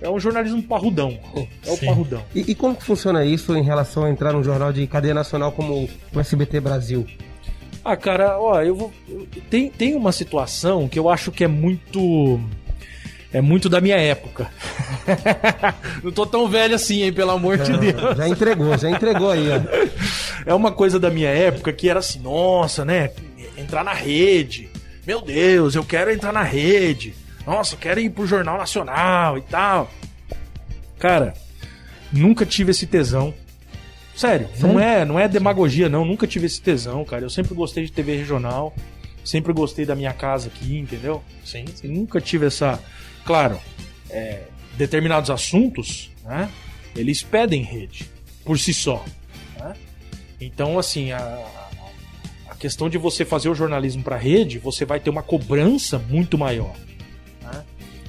[0.00, 1.18] É um jornalismo parrudão.
[1.66, 1.86] É o Sim.
[1.86, 2.24] parrudão.
[2.34, 5.52] E, e, como que funciona isso em relação a entrar num jornal de cadeia nacional
[5.52, 7.06] como o SBT Brasil?
[7.84, 8.92] Ah, cara, ó, eu vou.
[9.48, 12.40] Tem, tem uma situação que eu acho que é muito
[13.32, 14.50] é muito da minha época.
[16.02, 18.16] Não tô tão velho assim, hein, pelo amor de Deus.
[18.16, 19.60] Já entregou, já entregou aí, ó.
[20.46, 23.10] É uma coisa da minha época que era assim, nossa, né?
[23.60, 24.68] Entrar na rede.
[25.06, 27.14] Meu Deus, eu quero entrar na rede.
[27.46, 29.90] Nossa, eu quero ir pro Jornal Nacional e tal.
[30.98, 31.34] Cara,
[32.12, 33.34] nunca tive esse tesão.
[34.14, 36.04] Sério, não é, não é demagogia, não.
[36.04, 37.24] Nunca tive esse tesão, cara.
[37.24, 38.74] Eu sempre gostei de TV regional.
[39.24, 41.22] Sempre gostei da minha casa aqui, entendeu?
[41.44, 41.64] Sim.
[41.84, 42.80] Nunca tive essa
[43.24, 43.60] Claro,
[44.08, 44.42] é,
[44.76, 46.50] determinados assuntos, né,
[46.96, 48.10] eles pedem rede
[48.44, 49.04] por si só.
[49.58, 49.74] Né?
[50.40, 51.20] Então, assim, a
[52.60, 56.76] questão de você fazer o jornalismo para rede, você vai ter uma cobrança muito maior.
[57.42, 57.64] Né?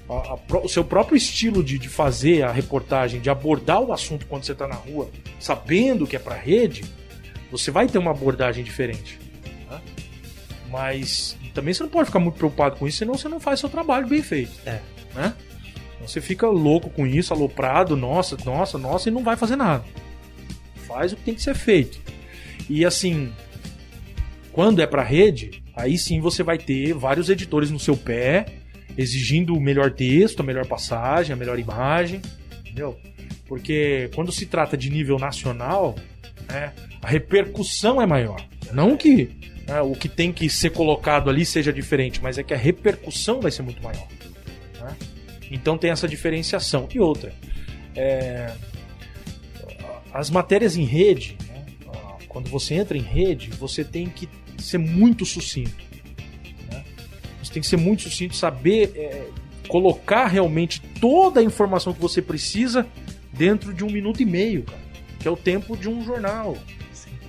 [0.09, 4.27] A, a, o seu próprio estilo de, de, fazer a reportagem, de abordar o assunto
[4.27, 5.09] quando você está na rua,
[5.39, 6.83] sabendo que é para rede,
[7.49, 9.17] você vai ter uma abordagem diferente.
[9.69, 9.81] Né?
[10.69, 13.69] Mas também você não pode ficar muito preocupado com isso, senão você não faz seu
[13.69, 14.51] trabalho bem feito.
[14.65, 14.81] É.
[15.15, 15.33] né?
[15.95, 19.85] Então você fica louco com isso, aloprado, nossa, nossa, nossa, e não vai fazer nada.
[20.85, 22.01] Faz o que tem que ser feito.
[22.69, 23.31] E assim,
[24.51, 28.45] quando é para rede, aí sim você vai ter vários editores no seu pé,
[28.97, 32.21] exigindo o melhor texto, a melhor passagem, a melhor imagem,
[32.59, 32.97] entendeu?
[33.47, 35.95] Porque quando se trata de nível nacional,
[36.49, 38.45] né, a repercussão é maior.
[38.73, 39.29] Não que
[39.67, 43.39] né, o que tem que ser colocado ali seja diferente, mas é que a repercussão
[43.39, 44.07] vai ser muito maior.
[44.79, 44.95] Né?
[45.49, 46.87] Então tem essa diferenciação.
[46.93, 47.33] E outra,
[47.95, 48.53] é,
[50.13, 51.37] as matérias em rede,
[52.31, 55.83] quando você entra em rede, você tem que ser muito sucinto.
[56.71, 56.81] Né?
[57.43, 59.27] Você tem que ser muito sucinto, saber é,
[59.67, 62.87] colocar realmente toda a informação que você precisa
[63.33, 64.81] dentro de um minuto e meio, cara,
[65.19, 66.57] que é o tempo de um jornal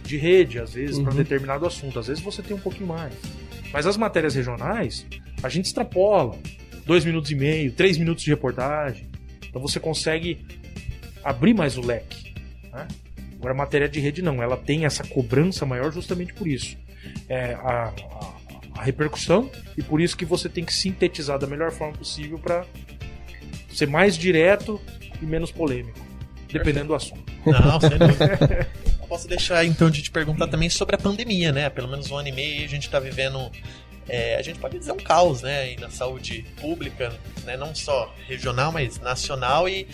[0.04, 1.04] de rede, às vezes, uhum.
[1.04, 1.98] para determinado assunto.
[1.98, 3.14] Às vezes você tem um pouquinho mais.
[3.72, 5.04] Mas as matérias regionais,
[5.42, 6.38] a gente extrapola.
[6.86, 9.08] Dois minutos e meio, três minutos de reportagem.
[9.48, 10.46] Então você consegue
[11.24, 12.34] abrir mais o leque.
[12.72, 12.86] Né?
[13.42, 16.76] Agora, a matéria de rede não, ela tem essa cobrança maior justamente por isso.
[17.28, 21.72] É, a, a, a repercussão e por isso que você tem que sintetizar da melhor
[21.72, 22.64] forma possível para
[23.68, 24.80] ser mais direto
[25.20, 25.98] e menos polêmico,
[26.52, 27.32] dependendo do assunto.
[27.44, 28.70] Não, sem dúvida.
[29.08, 31.68] posso deixar então de te perguntar também sobre a pandemia, né?
[31.68, 33.50] Pelo menos um ano e meio a gente está vivendo
[34.08, 37.12] é, a gente pode dizer um caos, né, aí na saúde pública,
[37.44, 39.86] né, não só regional, mas nacional e,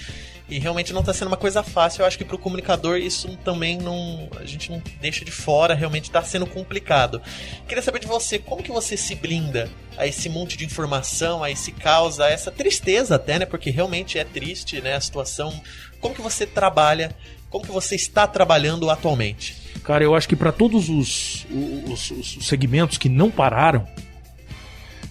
[0.49, 2.03] e realmente não está sendo uma coisa fácil.
[2.03, 5.75] Eu acho que para o comunicador isso também não, a gente não deixa de fora,
[5.75, 7.21] realmente está sendo complicado.
[7.67, 11.51] Queria saber de você, como que você se blinda a esse monte de informação, a
[11.51, 15.61] esse caos, a essa tristeza até, né, porque realmente é triste, né, a situação.
[16.01, 17.15] Como que você trabalha?
[17.51, 19.57] Como que você está trabalhando atualmente?
[19.83, 21.47] Cara, eu acho que para todos os,
[21.87, 23.87] os, os, segmentos que não pararam,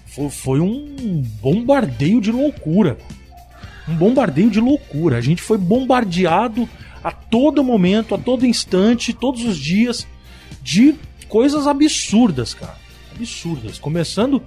[0.06, 2.98] foi, foi um bombardeio de loucura.
[3.88, 5.18] Um bombardeio de loucura.
[5.18, 6.68] A gente foi bombardeado
[7.04, 10.08] a todo momento, a todo instante, todos os dias,
[10.62, 10.96] de
[11.28, 12.76] coisas absurdas, cara.
[13.16, 13.80] Absurdas.
[13.80, 14.42] Começando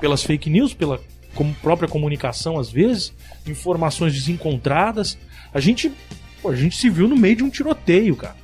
[0.00, 1.00] pelas fake news, pela
[1.34, 3.12] como própria comunicação, às vezes,
[3.46, 5.16] informações desencontradas.
[5.54, 5.92] A gente,
[6.42, 8.34] pô, a gente se viu no meio de um tiroteio, cara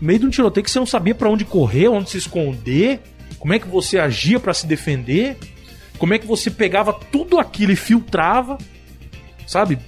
[0.00, 3.00] no meio de um tiroteio que você não sabia para onde correr, onde se esconder,
[3.38, 5.36] como é que você agia para se defender,
[5.98, 8.58] como é que você pegava tudo aquilo e filtrava,
[9.46, 9.78] sabe?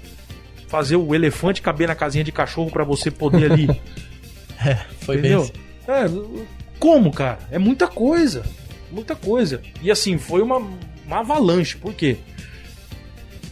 [0.69, 3.69] Fazer o elefante caber na casinha de cachorro para você poder ali.
[4.65, 5.51] é, foi Entendeu?
[5.87, 5.95] bem.
[5.97, 7.39] É, como, cara?
[7.51, 8.45] É muita coisa.
[8.91, 9.61] Muita coisa.
[9.83, 10.59] E assim, foi uma,
[11.07, 11.77] uma avalanche.
[11.77, 12.19] Por quê?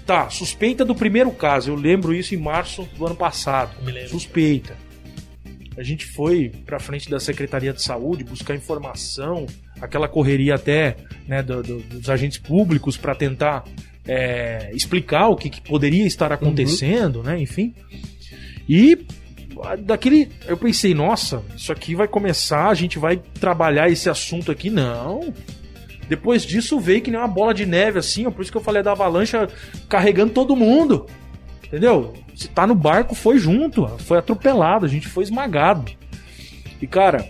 [0.05, 1.71] Tá, suspeita do primeiro caso.
[1.71, 3.75] Eu lembro isso em março do ano passado.
[4.09, 4.77] Suspeita.
[5.77, 9.47] A gente foi para frente da Secretaria de Saúde buscar informação,
[9.79, 13.65] aquela correria até né, do, do, dos agentes públicos para tentar
[14.07, 17.23] é, explicar o que, que, poderia estar acontecendo, uhum.
[17.23, 17.41] né?
[17.41, 17.75] Enfim.
[18.69, 19.07] E
[19.81, 20.31] daquele.
[20.47, 24.71] Eu pensei, nossa, isso aqui vai começar, a gente vai trabalhar esse assunto aqui.
[24.71, 25.33] Não.
[26.09, 28.63] Depois disso veio que nem uma bola de neve, assim, ó, por isso que eu
[28.63, 29.37] falei da avalanche
[29.89, 31.07] carregando todo mundo.
[31.65, 32.15] Entendeu?
[32.35, 35.91] Se tá no barco, foi junto, foi atropelado, a gente foi esmagado.
[36.81, 37.29] E cara,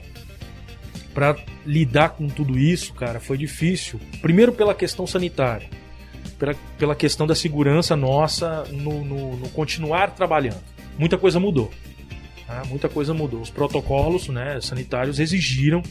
[1.14, 3.98] para lidar com tudo isso, cara, foi difícil.
[4.20, 5.68] Primeiro pela questão sanitária,
[6.38, 10.62] pela, pela questão da segurança nossa no, no, no continuar trabalhando.
[10.98, 11.70] Muita coisa mudou.
[12.48, 12.62] Né?
[12.68, 13.40] Muita coisa mudou.
[13.40, 15.82] Os protocolos né, sanitários exigiram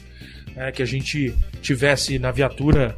[0.56, 2.98] né, que a gente tivesse na viatura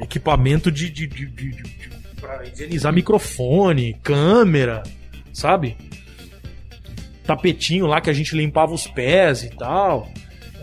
[0.00, 1.88] equipamento de, de, de, de
[2.20, 4.82] pra higienizar microfone, câmera,
[5.32, 5.76] sabe?
[7.24, 10.08] Tapetinho lá que a gente limpava os pés e tal.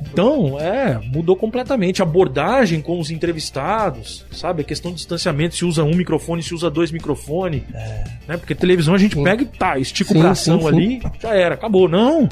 [0.01, 2.01] Então, é, mudou completamente.
[2.01, 4.62] A abordagem com os entrevistados, sabe?
[4.62, 7.63] A questão de distanciamento, se usa um microfone, se usa dois microfones.
[7.73, 8.03] É.
[8.27, 8.38] Né?
[8.38, 9.23] Porque televisão a gente sim.
[9.23, 11.88] pega e tá, estica sim, o bração sim, ali, já era, acabou.
[11.88, 12.27] Não!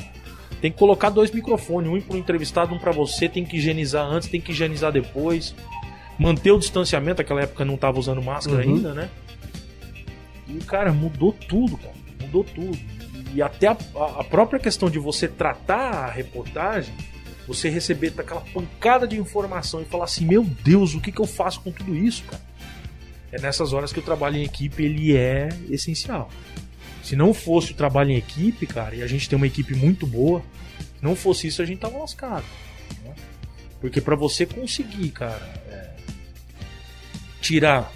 [0.61, 4.05] Tem que colocar dois microfones, um para o entrevistado, um para você, tem que higienizar
[4.05, 5.53] antes, tem que higienizar depois
[6.17, 8.75] manter o distanciamento, naquela época não tava usando máscara uhum.
[8.75, 9.09] ainda, né?
[10.47, 11.93] E, cara, mudou tudo, cara.
[12.21, 12.77] Mudou tudo.
[13.33, 13.77] E até a,
[14.19, 16.93] a própria questão de você tratar a reportagem,
[17.47, 21.27] você receber aquela pancada de informação e falar assim, meu Deus, o que, que eu
[21.27, 22.41] faço com tudo isso, cara?
[23.31, 26.29] É nessas horas que o trabalho em equipe ele é essencial.
[27.03, 30.07] Se não fosse o trabalho em equipe, cara, e a gente tem uma equipe muito
[30.07, 30.41] boa,
[30.79, 32.45] se não fosse isso a gente tava lascado.
[33.03, 33.13] Né?
[33.81, 35.89] Porque para você conseguir, cara, é,
[37.41, 37.91] tirar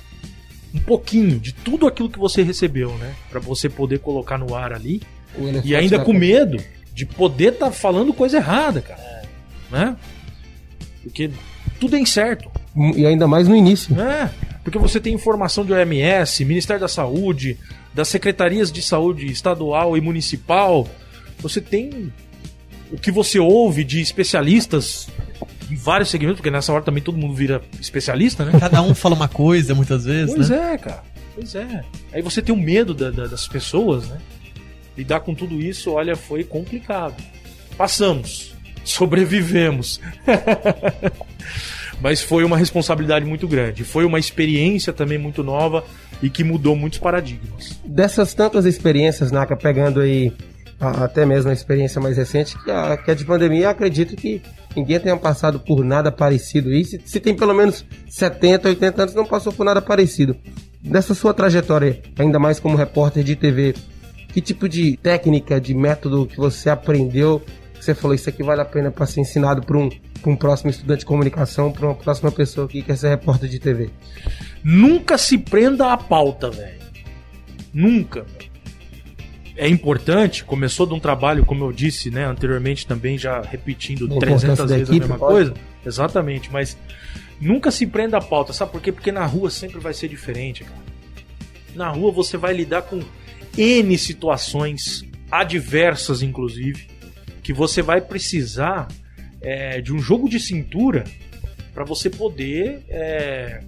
[0.73, 3.15] um pouquinho de tudo aquilo que você recebeu, né?
[3.29, 5.01] Para você poder colocar no ar ali.
[5.63, 6.61] E ainda com medo
[6.93, 9.16] de poder estar tá falando coisa errada, cara.
[9.71, 9.95] Né?
[11.03, 11.29] Porque
[11.79, 12.49] tudo é incerto.
[12.95, 13.99] E ainda mais no início.
[13.99, 14.29] É.
[14.63, 17.57] Porque você tem informação de OMS, Ministério da Saúde,
[17.93, 20.87] das secretarias de saúde estadual e municipal.
[21.39, 22.11] Você tem
[22.91, 25.07] o que você ouve de especialistas
[25.71, 28.57] em vários segmentos, porque nessa hora também todo mundo vira especialista, né?
[28.59, 30.73] Cada um fala uma coisa muitas vezes, Pois né?
[30.73, 31.03] é, cara.
[31.35, 31.83] Pois é.
[32.13, 34.17] Aí você tem o medo da- da- das pessoas, né?
[34.97, 37.15] Lidar com tudo isso, olha, foi complicado.
[37.77, 38.55] Passamos.
[38.89, 39.99] Sobrevivemos.
[41.99, 43.83] Mas foi uma responsabilidade muito grande.
[43.83, 45.83] Foi uma experiência também muito nova
[46.21, 47.79] e que mudou muitos paradigmas.
[47.83, 50.31] Dessas tantas experiências, Naka, pegando aí
[50.79, 54.41] até mesmo a experiência mais recente, que a de pandemia, acredito que
[54.75, 56.71] ninguém tenha passado por nada parecido.
[56.71, 60.35] E se, se tem pelo menos 70, 80 anos, não passou por nada parecido.
[60.81, 63.73] Dessa sua trajetória, ainda mais como repórter de TV,
[64.27, 67.41] que tipo de técnica, de método que você aprendeu,
[67.87, 70.69] você falou, isso aqui vale a pena para ser ensinado para um, pra um próximo
[70.69, 73.89] estudante de comunicação, para uma próxima pessoa que quer ser repórter de TV?
[74.63, 76.77] Nunca se prenda à pauta, velho.
[77.73, 78.25] Nunca.
[79.55, 84.17] É importante, começou de um trabalho, como eu disse, né, anteriormente também, já repetindo Da
[84.17, 85.33] 300 importância da vezes a equipe, mesma pode.
[85.33, 85.53] coisa.
[85.85, 86.77] Exatamente, mas
[87.39, 88.91] nunca se prenda à pauta, sabe por quê?
[88.91, 90.75] Porque na rua sempre vai ser diferente, cara.
[91.73, 93.01] Na rua você vai lidar com
[93.57, 96.87] N situações, adversas inclusive,
[97.47, 98.89] que você vai precisar
[99.39, 101.05] é, de um jogo de cintura
[101.73, 103.61] para você poder é,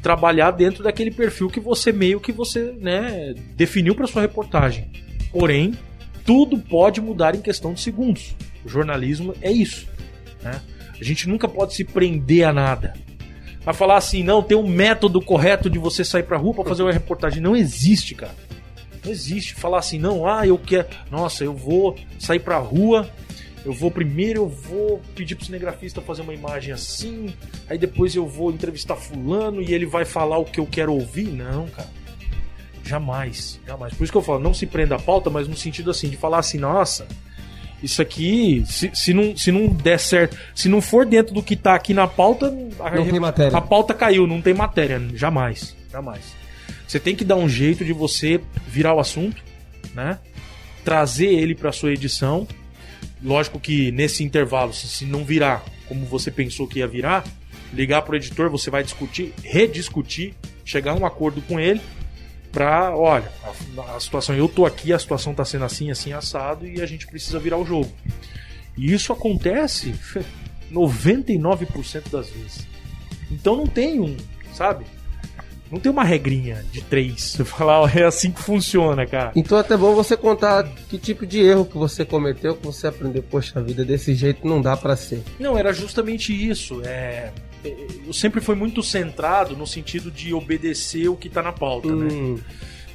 [0.00, 4.92] trabalhar dentro daquele perfil que você meio que você né, definiu para sua reportagem.
[5.32, 5.74] Porém,
[6.24, 8.36] tudo pode mudar em questão de segundos.
[8.64, 9.88] O jornalismo é isso.
[10.40, 10.60] né?
[11.00, 12.94] A gente nunca pode se prender a nada.
[13.64, 16.84] Vai falar assim, não, tem um método correto de você sair pra rua pra fazer
[16.84, 17.42] uma reportagem.
[17.42, 18.36] Não existe, cara.
[19.04, 19.54] Não existe.
[19.54, 20.88] Falar assim, não, ah, eu quero.
[21.10, 23.08] Nossa, eu vou sair pra rua.
[23.64, 27.34] Eu vou primeiro, eu vou pedir pro cinegrafista fazer uma imagem assim.
[27.68, 31.28] Aí depois eu vou entrevistar fulano e ele vai falar o que eu quero ouvir.
[31.28, 31.88] Não, cara.
[32.82, 33.94] Jamais, jamais.
[33.94, 36.16] Por isso que eu falo, não se prenda à pauta, mas no sentido assim, de
[36.16, 37.06] falar assim, nossa,
[37.82, 41.54] isso aqui, se, se, não, se não der certo, se não for dentro do que
[41.54, 42.46] tá aqui na pauta,
[42.80, 43.56] a, Não tem matéria.
[43.56, 45.00] a pauta caiu, não tem matéria.
[45.14, 46.34] Jamais, jamais.
[46.90, 49.40] Você tem que dar um jeito de você virar o assunto,
[49.94, 50.18] né?
[50.84, 52.48] Trazer ele para sua edição.
[53.22, 57.24] Lógico que nesse intervalo, se, não virar como você pensou que ia virar,
[57.72, 61.80] ligar pro editor, você vai discutir, rediscutir, chegar a um acordo com ele
[62.50, 66.66] pra, olha, a, a situação, eu tô aqui, a situação tá sendo assim, assim, assado
[66.66, 67.92] e a gente precisa virar o jogo.
[68.76, 69.94] E isso acontece
[70.72, 72.66] 99% das vezes.
[73.30, 74.16] Então não tem um,
[74.52, 74.84] sabe?
[75.70, 77.22] Não tem uma regrinha de três.
[77.22, 79.32] Você falar, ó, é assim que funciona, cara.
[79.36, 82.88] Então é até bom você contar que tipo de erro que você cometeu, que você
[82.88, 85.22] aprendeu, poxa vida, desse jeito não dá pra ser.
[85.38, 86.82] Não, era justamente isso.
[86.84, 87.30] É,
[88.06, 92.08] eu sempre fui muito centrado no sentido de obedecer o que tá na pauta, né?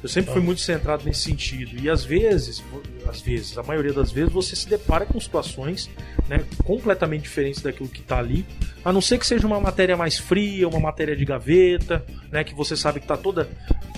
[0.06, 1.76] Eu sempre fui muito centrado nesse sentido.
[1.82, 2.62] E às vezes,
[3.08, 5.90] às vezes, a maioria das vezes, você se depara com situações
[6.28, 8.46] né, completamente diferentes daquilo que está ali.
[8.84, 12.54] A não ser que seja uma matéria mais fria, uma matéria de gaveta, né, que
[12.54, 13.48] você sabe que está toda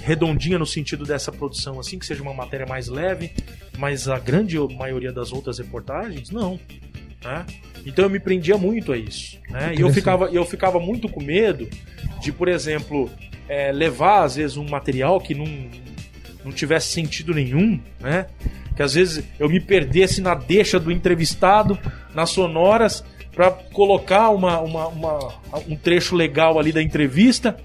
[0.03, 3.31] redondinha no sentido dessa produção, assim, que seja uma matéria mais leve.
[3.77, 6.59] Mas a grande maioria das outras reportagens, não.
[7.23, 7.45] né?
[7.85, 9.39] Então eu me prendia muito a isso.
[9.51, 9.75] Né?
[9.77, 11.69] E eu ficava, eu ficava muito com medo
[12.21, 13.11] de, por exemplo,
[13.49, 15.47] é, levar às vezes um material que não,
[16.45, 18.27] não tivesse sentido nenhum, né?
[18.77, 21.79] Que às vezes eu me perdesse na deixa do entrevistado,
[22.15, 25.35] nas sonoras, para colocar uma, uma- uma-
[25.69, 27.57] um trecho legal ali da entrevista.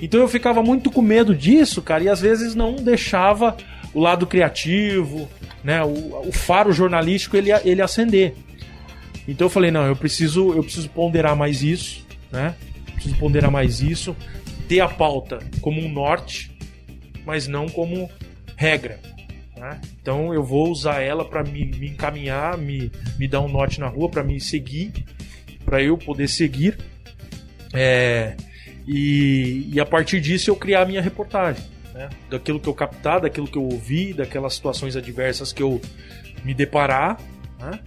[0.00, 3.56] Então eu ficava muito com medo disso, cara, e às vezes não deixava
[3.94, 5.28] o lado criativo,
[5.64, 5.82] né?
[5.82, 8.34] O, o faro jornalístico ele, ele acender.
[9.26, 12.54] Então eu falei, não, eu preciso, eu preciso ponderar mais isso, né?
[12.94, 14.16] Preciso ponderar mais isso,
[14.68, 16.50] ter a pauta como um norte,
[17.28, 18.10] mas não como
[18.56, 18.98] regra.
[19.54, 19.78] né?
[20.00, 23.86] Então eu vou usar ela para me, me encaminhar, me, me dar um norte na
[23.86, 25.04] rua, para me seguir,
[25.62, 26.78] para eu poder seguir.
[27.74, 28.34] É,
[28.86, 31.62] e, e a partir disso eu criar a minha reportagem.
[31.92, 32.08] Né?
[32.30, 35.82] Daquilo que eu captar, daquilo que eu ouvi, daquelas situações adversas que eu
[36.42, 37.20] me deparar,
[37.60, 37.78] né?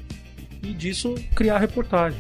[0.61, 2.20] e disso criar a reportagem.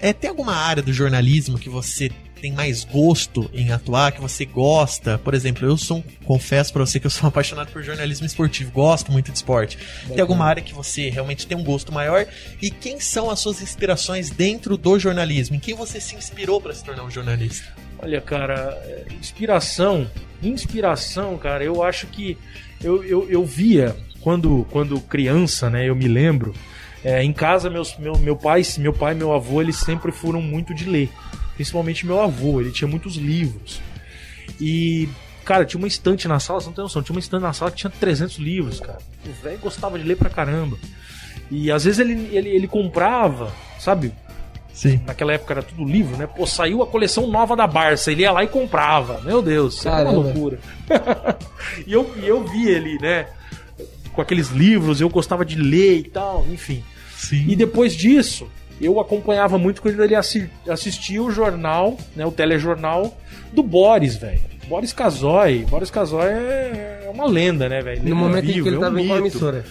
[0.00, 2.08] É, tem alguma área do jornalismo que você
[2.42, 5.16] tem mais gosto em atuar, que você gosta?
[5.16, 8.70] Por exemplo, eu sou, um- confesso pra você que eu sou apaixonado por jornalismo esportivo,
[8.72, 9.78] gosto muito de esporte.
[10.08, 12.26] Tem alguma área que você realmente tem um gosto maior?
[12.60, 15.54] E quem são as suas inspirações dentro do jornalismo?
[15.56, 17.66] Em quem você se inspirou pra se tornar um jornalista?
[18.00, 18.76] Olha, cara,
[19.20, 20.10] inspiração,
[20.42, 22.36] inspiração, cara, eu acho que
[22.82, 25.88] eu, eu, eu via quando, quando criança, né?
[25.88, 26.52] Eu me lembro.
[27.04, 30.42] é, em casa, meus, meu, meu pai, meu pai e meu avô, eles sempre foram
[30.42, 31.08] muito de ler.
[31.54, 33.80] Principalmente meu avô, ele tinha muitos livros.
[34.60, 35.08] E,
[35.44, 37.70] cara, tinha uma estante na sala, você não tem noção, tinha uma estante na sala
[37.70, 38.98] que tinha 300 livros, cara.
[39.26, 40.78] O velho gostava de ler pra caramba.
[41.50, 44.12] E às vezes ele, ele, ele comprava, sabe?
[44.72, 45.00] Sim.
[45.06, 46.26] Naquela época era tudo livro, né?
[46.26, 49.20] Pô, saiu a coleção nova da Barça, ele ia lá e comprava.
[49.20, 50.58] Meu Deus, isso era uma loucura.
[51.86, 53.26] e, eu, e eu vi ele, né?
[54.14, 56.82] Com aqueles livros, eu gostava de ler e tal, enfim.
[57.14, 57.44] Sim.
[57.48, 58.48] E depois disso,
[58.82, 63.16] eu acompanhava muito quando ele assi- assistia o jornal, né, o telejornal
[63.52, 64.40] do Boris, velho.
[64.68, 65.64] Boris Casoy.
[65.68, 68.02] Boris Casoy é uma lenda, né, velho?
[68.02, 69.16] No é momento em vivo, que ele é um tava em mito.
[69.18, 69.64] emissora?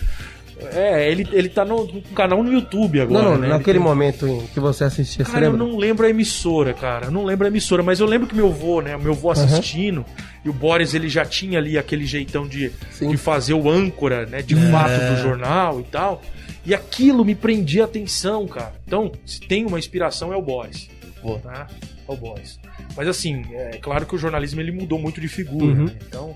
[0.75, 3.47] É, ele, ele tá no, no canal no YouTube agora, Não, não, né?
[3.47, 5.65] naquele Ele tem- momento em que você assistia, você Cara, eu lembra?
[5.67, 7.07] não lembro a emissora, cara.
[7.07, 8.95] Eu não lembro a emissora, mas eu lembro que meu avô, né?
[8.95, 10.05] Meu avô assistindo.
[10.45, 13.09] E o Boris, ele já tinha ali aquele jeitão de, Sim.
[13.09, 14.43] de fazer o âncora, né?
[14.43, 16.21] De fato do jornal e tal.
[16.65, 18.73] E aquilo me prendia a atenção, cara.
[18.85, 20.89] Então, se tem uma inspiração, é o Boris.
[21.23, 21.39] Boa.
[21.39, 21.67] Tá?
[22.07, 22.59] É o Boris.
[22.95, 25.65] Mas assim, é claro que o jornalismo ele mudou muito de figura.
[25.65, 25.85] Uhum.
[25.85, 25.95] né?
[26.07, 26.35] Então.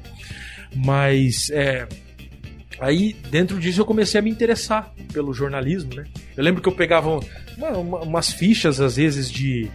[0.75, 1.49] Mas.
[1.51, 1.87] É,
[2.77, 6.03] Aí, dentro disso, eu comecei a me interessar pelo jornalismo, né?
[6.35, 7.21] Eu lembro que eu pegava
[7.57, 9.71] uma- uma- umas fichas, às vezes, de.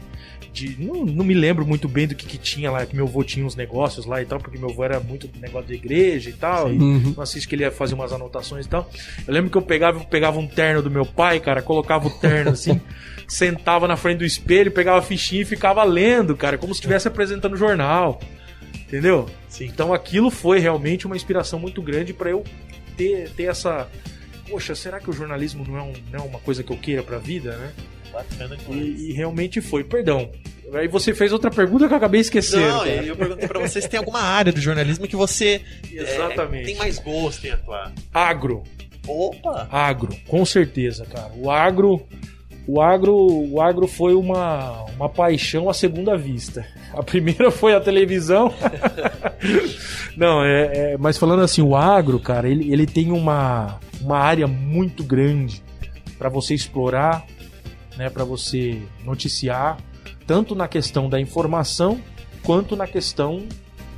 [0.53, 3.23] De não, não me lembro muito bem do que, que tinha lá, que meu avô
[3.23, 6.31] tinha uns negócios lá e tal, porque meu avô era muito do negócio da igreja
[6.31, 6.73] e tal.
[6.73, 7.15] E Uhum.
[7.17, 8.91] não assiste que ele ia fazer umas anotações e tal.
[9.27, 12.51] Eu lembro que eu pegava, pegava um terno do meu pai, cara, colocava o terno
[12.53, 12.81] assim,
[13.29, 17.07] sentava na frente do espelho, pegava a fichinha e ficava lendo, cara, como se estivesse
[17.09, 18.21] apresentando jornal.
[18.87, 19.27] Entendeu?
[19.49, 19.67] Sim.
[19.67, 22.43] Então aquilo foi realmente uma inspiração muito grande para eu
[22.97, 23.89] ter, ter essa.
[24.49, 27.03] Poxa, será que o jornalismo não é, um- não é uma coisa que eu queira
[27.05, 27.73] pra vida, né?
[28.13, 29.01] Bacana demais.
[29.01, 29.85] E, e realmente foi.
[29.85, 30.31] Perdão.
[30.73, 32.69] Aí você fez outra pergunta que eu acabei esquecendo.
[32.69, 33.05] Não, cara.
[33.05, 35.61] eu perguntei pra você se tem alguma área do jornalismo que você
[35.93, 36.67] é, Exatamente.
[36.67, 37.93] tem mais gosto em atuar.
[38.15, 38.63] Agro.
[39.09, 39.67] Opa!
[39.73, 41.33] Agro, com certeza, cara.
[41.35, 42.07] O agro,
[42.69, 46.65] o agro, o agro foi uma, uma paixão à segunda vista.
[46.93, 48.55] A primeira foi a televisão.
[50.17, 54.47] Não, é, é- mas falando assim, o agro, cara, ele, ele tem uma, uma área
[54.47, 55.63] muito grande
[56.19, 57.25] para você explorar,
[58.01, 59.77] né, para você noticiar,
[60.27, 62.01] tanto na questão da informação
[62.43, 63.43] quanto na questão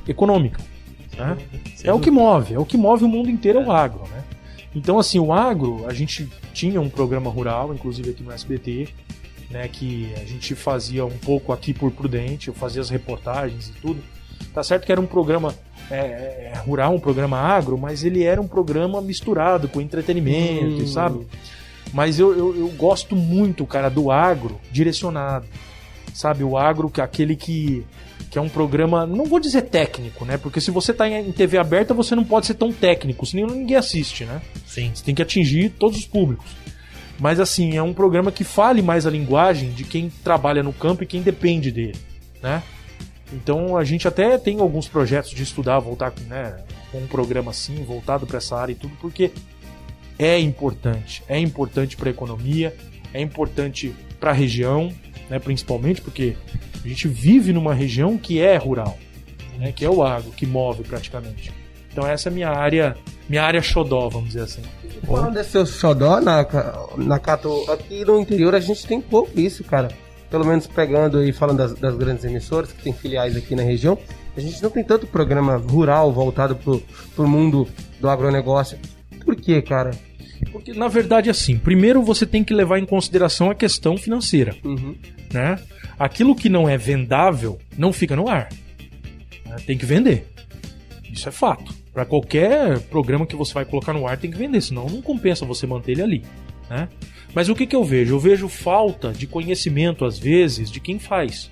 [0.05, 0.61] econômica.
[1.17, 1.37] né?
[1.85, 4.21] É o que move, é o que move o mundo inteiro é o agro, né?
[4.75, 8.89] Então, assim, o agro, a gente tinha um programa rural, inclusive aqui no SBT,
[9.49, 13.71] né, que a gente fazia um pouco aqui por Prudente, eu fazia as reportagens e
[13.73, 14.03] tudo.
[14.53, 15.55] Tá certo que era um programa
[15.89, 20.87] é, é, rural, um programa agro, mas ele era um programa misturado com entretenimento, Hum.
[20.87, 21.25] sabe?
[21.93, 25.45] Mas eu, eu, eu gosto muito, cara, do agro direcionado.
[26.13, 27.85] Sabe, o agro, que é aquele que,
[28.29, 30.37] que é um programa, não vou dizer técnico, né?
[30.37, 33.77] Porque se você tá em, TV aberta, você não pode ser tão técnico, senão ninguém
[33.77, 34.41] assiste, né?
[34.65, 34.91] Sim.
[34.93, 36.51] Você tem que atingir todos os públicos.
[37.19, 41.03] Mas assim, é um programa que fale mais a linguagem de quem trabalha no campo
[41.03, 41.97] e quem depende dele,
[42.41, 42.61] né?
[43.31, 47.51] Então a gente até tem alguns projetos de estudar, voltar com, né, com um programa
[47.51, 49.31] assim, voltado para essa área e tudo, porque
[50.23, 51.23] é importante.
[51.27, 52.75] É importante para a economia,
[53.13, 54.91] é importante para a região,
[55.29, 56.35] né, principalmente porque
[56.83, 58.97] a gente vive numa região que é rural,
[59.57, 61.51] né, que é o agro, que move praticamente.
[61.91, 62.95] Então essa é a minha área,
[63.29, 64.61] minha área xodó, vamos dizer assim.
[65.05, 66.45] Falando desse seu xodó na,
[66.97, 69.89] na Cato, aqui no interior a gente tem pouco isso, cara.
[70.29, 73.97] Pelo menos pegando e falando das, das grandes emissoras que tem filiais aqui na região,
[74.35, 76.81] a gente não tem tanto programa rural voltado pro,
[77.15, 77.67] pro mundo
[77.99, 78.79] do agronegócio.
[79.23, 79.91] Por quê, cara?
[80.51, 84.55] Porque na verdade assim, primeiro você tem que levar em consideração a questão financeira.
[84.63, 84.95] Uhum.
[85.31, 85.59] né?
[85.97, 88.49] Aquilo que não é vendável não fica no ar.
[89.45, 89.55] né?
[89.65, 90.27] Tem que vender.
[91.11, 91.73] Isso é fato.
[91.93, 95.45] Para qualquer programa que você vai colocar no ar, tem que vender, senão não compensa
[95.45, 96.23] você manter ele ali.
[96.69, 96.89] Né?
[97.35, 98.15] Mas o que, que eu vejo?
[98.15, 101.51] Eu vejo falta de conhecimento, às vezes, de quem faz.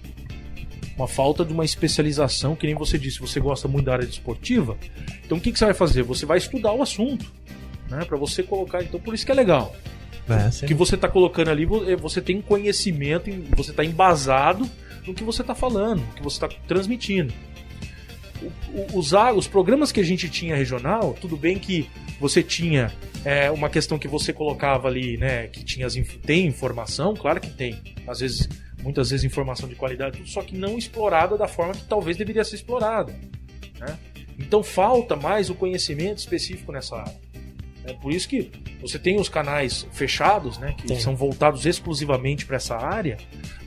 [0.95, 4.77] Uma falta de uma especialização, que nem você disse, você gosta muito da área esportiva.
[5.25, 6.03] Então o que, que você vai fazer?
[6.03, 7.31] Você vai estudar o assunto.
[7.91, 8.05] Né?
[8.05, 8.81] Para você colocar.
[8.81, 9.75] Então por isso que é legal.
[10.63, 14.67] É, O que você está colocando ali, é- você tem conhecimento, você está embasado
[15.05, 17.33] no que você está falando, no que você está transmitindo.
[18.41, 21.89] O- o- Os, os programas que a gente tinha regional, tudo bem que
[22.19, 22.91] você tinha
[23.25, 25.47] é, uma questão que você colocava ali, né?
[25.47, 25.93] Que tinha as
[26.25, 27.79] tem informação, claro que tem.
[28.07, 28.49] Às vezes,
[28.81, 32.55] muitas vezes informação de qualidade, só que não explorada da forma que talvez deveria ser
[32.55, 33.13] explorada.
[33.79, 33.97] né?
[34.39, 37.30] Então falta mais o conhecimento específico nessa área.
[37.83, 40.99] É por isso que você tem os canais fechados, né, que Tem.
[40.99, 43.17] são voltados exclusivamente para essa área,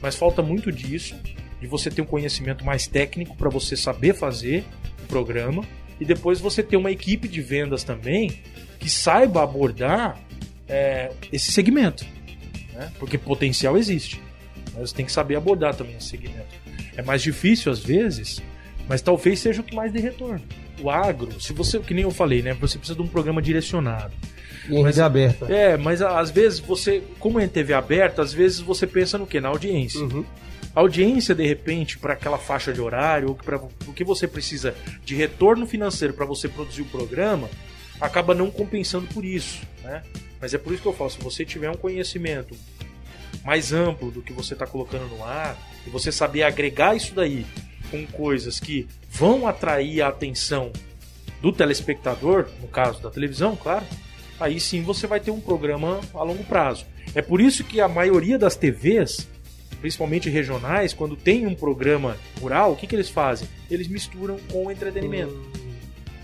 [0.01, 1.17] mas falta muito disso,
[1.61, 4.65] de você ter um conhecimento mais técnico para você saber fazer
[5.03, 5.65] o programa
[6.01, 8.43] e depois você ter uma equipe de vendas também
[8.79, 10.19] que saiba abordar
[10.69, 12.07] é, esse segmento,
[12.73, 12.93] né?
[12.99, 14.21] porque potencial existe,
[14.75, 16.55] mas você tem que saber abordar também esse segmento.
[16.97, 18.41] É mais difícil às vezes
[18.89, 20.43] Mas talvez seja o que mais dê retorno.
[20.81, 22.55] O agro, se você, que nem eu falei, né?
[22.55, 24.12] Você precisa de um programa direcionado.
[24.68, 25.47] Em rede aberta.
[25.53, 29.27] É, mas às vezes você, como é em TV aberta, às vezes você pensa no
[29.27, 29.41] quê?
[29.41, 30.01] Na audiência.
[30.01, 30.25] Uhum.
[30.75, 34.75] A audiência, de repente, para aquela faixa de horário, ou para o que você precisa
[35.05, 37.49] de retorno financeiro para você produzir o programa,
[38.01, 40.03] acaba não compensando por isso, né?
[40.41, 42.57] Mas é por isso que eu falo, se você tiver um conhecimento
[43.45, 45.57] mais amplo do que você está colocando no ar,
[45.87, 47.47] e você saber agregar isso daí
[47.95, 50.72] com coisas que vão atrair a atenção
[51.40, 53.84] do telespectador, no caso da televisão, claro,
[54.40, 56.84] aí sim você vai ter um programa a longo prazo.
[57.14, 59.28] É por isso que a maioria das TVs,
[59.80, 63.47] principalmente regionais, quando tem um programa rural, o que, que eles fazem?
[63.70, 65.38] Eles misturam com o entretenimento,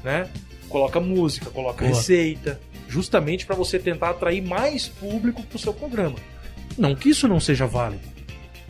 [0.02, 0.28] né?
[0.68, 1.96] Coloca música, coloca Boa.
[1.96, 6.16] receita, justamente para você tentar atrair mais público para o seu programa.
[6.76, 8.02] Não que isso não seja válido.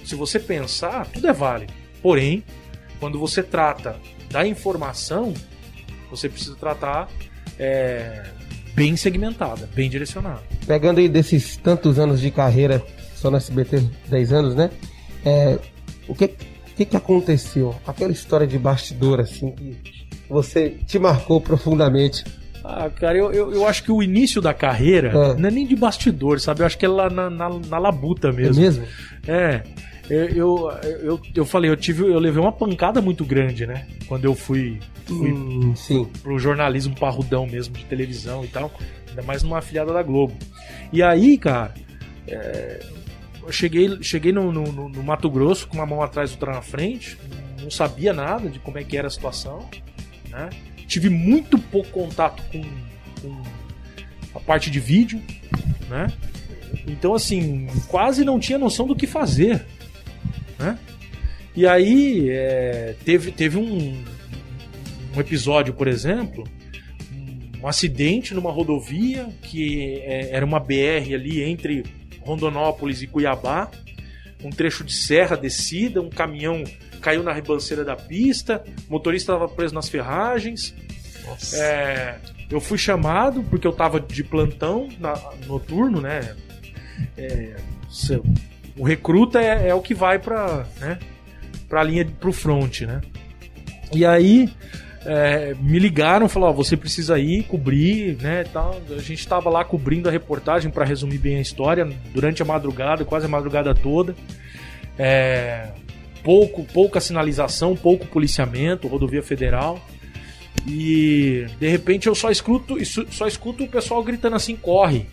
[0.05, 1.72] Se você pensar, tudo é válido.
[2.03, 2.42] Porém,
[3.01, 3.96] quando você trata
[4.30, 5.34] da informação,
[6.11, 7.09] você precisa tratar
[7.59, 8.22] é,
[8.74, 10.42] bem segmentada, bem direcionada.
[10.66, 12.82] Pegando aí desses tantos anos de carreira,
[13.16, 14.70] só no SBT 10 anos, né?
[15.24, 15.59] É,
[16.07, 16.28] o que,
[16.76, 17.74] que que aconteceu?
[17.86, 19.76] Aquela história de bastidor, assim, que
[20.28, 22.24] você te marcou profundamente.
[22.62, 25.34] Ah, cara, eu, eu, eu acho que o início da carreira É.
[25.34, 26.61] não é nem de bastidor, sabe?
[26.61, 28.62] Eu acho que é lá na, na, na labuta mesmo.
[28.62, 28.84] É mesmo?
[29.26, 29.62] É.
[30.11, 30.70] Eu, eu,
[31.02, 33.86] eu, eu falei, eu tive, eu levei uma pancada muito grande, né?
[34.08, 36.04] Quando eu fui, fui Hum, sim.
[36.22, 38.72] pro jornalismo parrudão mesmo, de televisão e tal,
[39.08, 40.34] ainda mais numa afiliada da Globo.
[40.92, 41.72] E aí, cara,
[42.26, 42.80] é,
[43.40, 46.62] eu cheguei, cheguei no, no- no- Mato Grosso com uma mão atrás e outra na
[46.62, 47.16] frente,
[47.62, 49.64] não sabia nada de como é que era a situação,
[50.28, 50.50] né?
[50.88, 52.62] Tive muito pouco contato com,
[53.22, 53.42] com
[54.34, 55.22] a parte de vídeo,
[55.88, 56.08] né?
[56.86, 59.64] Então, assim, quase não tinha noção do que fazer,
[60.61, 60.78] né?
[61.56, 64.04] E aí, é, teve, teve um,
[65.16, 66.46] um episódio, por exemplo,
[67.61, 71.84] um acidente numa rodovia que é, era uma BR ali entre
[72.20, 73.68] Rondonópolis e Cuiabá,
[74.44, 76.62] um trecho de serra descida, um caminhão
[77.00, 80.74] caiu na ribanceira da pista, o motorista estava preso nas ferragens.
[81.54, 82.16] É,
[82.50, 86.34] eu fui chamado porque eu tava de plantão na- noturno, né?
[87.16, 87.56] É,
[88.81, 90.99] o recruta é, é o que vai pra, né,
[91.68, 93.03] pra linha, pro front, né?
[93.95, 94.49] E aí
[95.05, 98.81] é, me ligaram, falaram, ó, você precisa ir cobrir, né, tal.
[98.91, 103.05] A gente tava lá cobrindo a reportagem para resumir bem a história durante a madrugada,
[103.05, 104.16] quase a madrugada toda.
[104.99, 105.68] É,
[106.24, 109.78] pouco, pouca sinalização, pouco policiamento, rodovia federal.
[110.66, 112.78] E de repente eu só escuto,
[113.11, 115.07] só escuto o pessoal gritando assim: corre.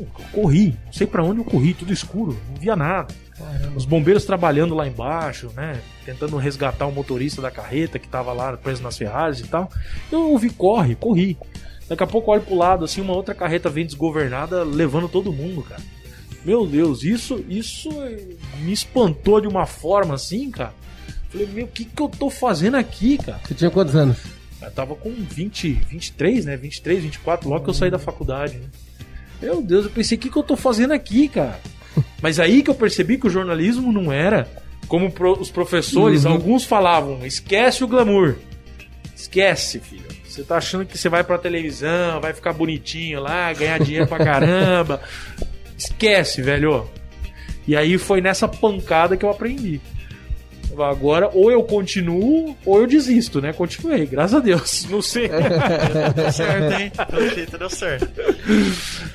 [0.00, 3.14] Eu corri, não sei pra onde eu corri, tudo escuro, não via nada.
[3.74, 5.80] Os bombeiros trabalhando lá embaixo, né?
[6.04, 9.70] Tentando resgatar o motorista da carreta que tava lá preso nas ferragens e tal.
[10.12, 11.38] Eu ouvi, corre, corri.
[11.88, 15.32] Daqui a pouco eu olho pro lado, assim, uma outra carreta vem desgovernada, levando todo
[15.32, 15.82] mundo, cara.
[16.44, 17.90] Meu Deus, isso, isso
[18.60, 20.74] me espantou de uma forma assim, cara.
[21.28, 23.40] Falei, meu, o que que eu tô fazendo aqui, cara?
[23.44, 24.18] Você tinha quantos anos?
[24.60, 26.56] Eu tava com 20, 23, né?
[26.56, 28.66] 23, 24, logo que eu saí da faculdade, né?
[29.40, 31.58] Meu Deus, eu pensei, o que, que eu tô fazendo aqui, cara?
[32.22, 34.48] Mas aí que eu percebi que o jornalismo não era
[34.88, 36.32] como pro- os professores, Uhum.
[36.32, 38.36] alguns falavam, esquece o glamour.
[39.16, 40.04] Esquece, filho.
[40.24, 44.18] Você tá achando que você vai pra televisão, vai ficar bonitinho lá, ganhar dinheiro pra
[44.24, 45.00] caramba.
[45.76, 46.88] Esquece, velho.
[47.66, 49.80] E aí foi nessa pancada que eu aprendi.
[50.78, 53.52] Agora, ou eu continuo, ou eu desisto, né?
[53.52, 54.84] Continuei, graças a Deus.
[54.88, 55.28] Não sei.
[56.14, 56.92] Deu certo, hein?
[57.08, 58.20] Pelo jeito deu certo.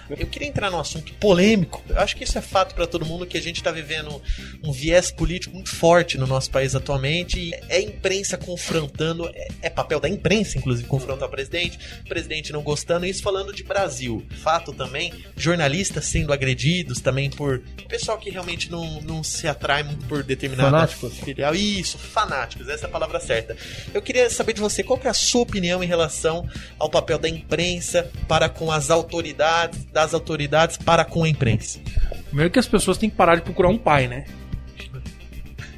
[0.10, 1.84] Eu queria entrar num assunto polêmico.
[1.90, 4.22] Eu acho que isso é fato pra todo mundo que a gente tá vivendo
[4.64, 7.40] um viés político muito forte no nosso país atualmente.
[7.40, 12.10] E é a imprensa confrontando, é, é papel da imprensa, inclusive, confrontar o presidente, o
[12.10, 13.06] presidente não gostando.
[13.06, 14.24] Isso falando de Brasil.
[14.44, 20.06] Fato também, jornalistas sendo agredidos também por pessoal que realmente não, não se atrai muito
[20.06, 21.18] por determinada Fanáticos.
[21.20, 21.45] filial.
[21.54, 23.56] Isso, fanáticos, essa é a palavra certa.
[23.94, 26.48] Eu queria saber de você qual é a sua opinião em relação
[26.80, 31.80] ao papel da imprensa para com as autoridades, das autoridades para com a imprensa.
[32.28, 34.26] Primeiro que as pessoas têm que parar de procurar um pai, né?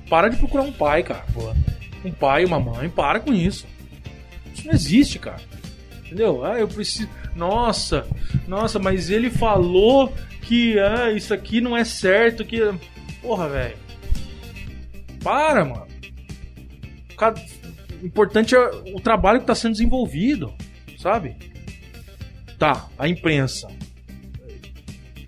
[0.09, 1.25] Para de procurar um pai, cara.
[2.03, 3.65] Um pai, uma mãe, para com isso.
[4.53, 5.41] Isso não existe, cara.
[6.05, 6.45] Entendeu?
[6.45, 7.09] Ah, eu preciso.
[7.35, 8.07] Nossa,
[8.47, 10.11] nossa, mas ele falou
[10.41, 12.59] que ah, isso aqui não é certo, que.
[13.21, 13.86] Porra, velho.
[15.23, 15.87] Para, mano.
[18.01, 18.59] O importante é
[18.93, 20.53] o trabalho que está sendo desenvolvido,
[20.97, 21.35] sabe?
[22.57, 23.67] Tá, a imprensa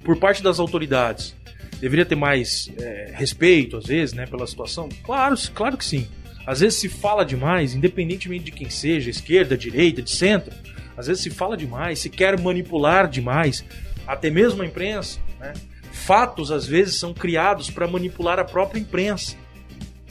[0.09, 1.35] por parte das autoridades,
[1.79, 4.89] deveria ter mais é, respeito, às vezes, né, pela situação?
[5.03, 6.07] Claro, claro que sim.
[6.47, 10.51] Às vezes se fala demais, independentemente de quem seja, esquerda, direita, de centro.
[10.97, 13.63] Às vezes se fala demais, se quer manipular demais,
[14.07, 15.19] até mesmo a imprensa.
[15.39, 15.53] Né?
[15.91, 19.35] Fatos às vezes são criados para manipular a própria imprensa,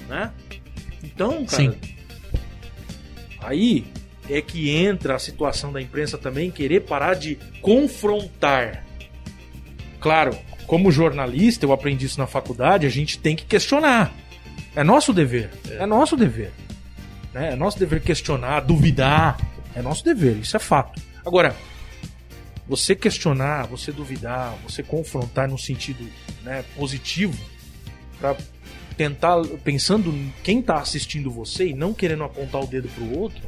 [0.09, 0.32] né?
[1.02, 1.74] Então, cara, Sim.
[3.40, 3.86] aí
[4.28, 8.84] é que entra a situação da imprensa também querer parar de confrontar.
[10.00, 10.36] Claro,
[10.66, 14.12] como jornalista, eu aprendi isso na faculdade, a gente tem que questionar.
[14.76, 15.50] É nosso dever.
[15.70, 16.52] É, nosso dever.
[17.32, 17.52] né?
[17.52, 19.38] É nosso dever questionar, duvidar.
[19.74, 21.00] É nosso dever, isso é fato.
[21.24, 21.54] Agora,
[22.66, 26.06] você questionar, você duvidar, você confrontar no sentido
[26.42, 27.38] né, positivo,
[28.20, 28.36] para
[28.99, 33.18] tentar, pensando em quem está assistindo você e não querendo apontar o dedo para o
[33.18, 33.40] outro,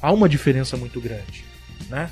[0.00, 1.42] há uma diferença muito grande,
[1.88, 2.10] né?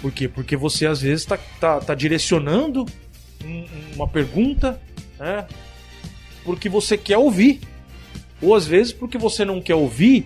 [0.00, 0.28] Por quê?
[0.28, 2.86] Porque você às vezes está tá, tá direcionando
[3.44, 3.66] um-
[3.96, 4.80] uma pergunta,
[5.18, 5.46] né?
[6.44, 7.60] Porque você quer ouvir.
[8.40, 10.24] Ou às vezes porque você não quer ouvir,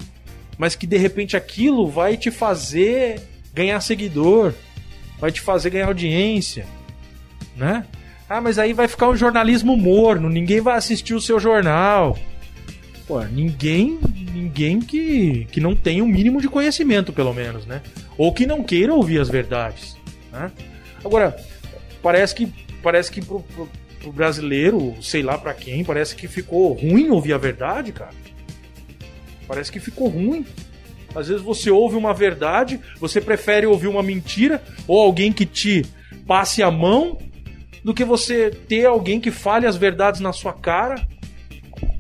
[0.59, 3.20] mas que de repente aquilo vai te fazer
[3.52, 4.54] ganhar seguidor,
[5.18, 6.66] vai te fazer ganhar audiência,
[7.57, 7.86] né?
[8.28, 12.18] Ah, mas aí vai ficar um jornalismo morno, ninguém vai assistir o seu jornal.
[13.06, 14.00] Pô, ninguém,
[14.32, 17.82] ninguém que, que não tenha um mínimo de conhecimento, pelo menos, né?
[18.18, 19.96] Ou que não queira ouvir as verdades,
[20.32, 20.50] né?
[21.04, 21.36] Agora,
[22.02, 22.48] parece que
[22.82, 23.68] parece que pro, pro-
[24.00, 28.10] pro brasileiro, sei lá pra quem, parece que ficou ruim ouvir a verdade, cara.
[29.46, 30.44] Parece que ficou ruim.
[31.14, 35.86] Às vezes você ouve uma verdade, você prefere ouvir uma mentira ou alguém que te
[36.26, 37.18] passe a mão
[37.87, 41.07] do que você ter alguém que fale as verdades na sua cara,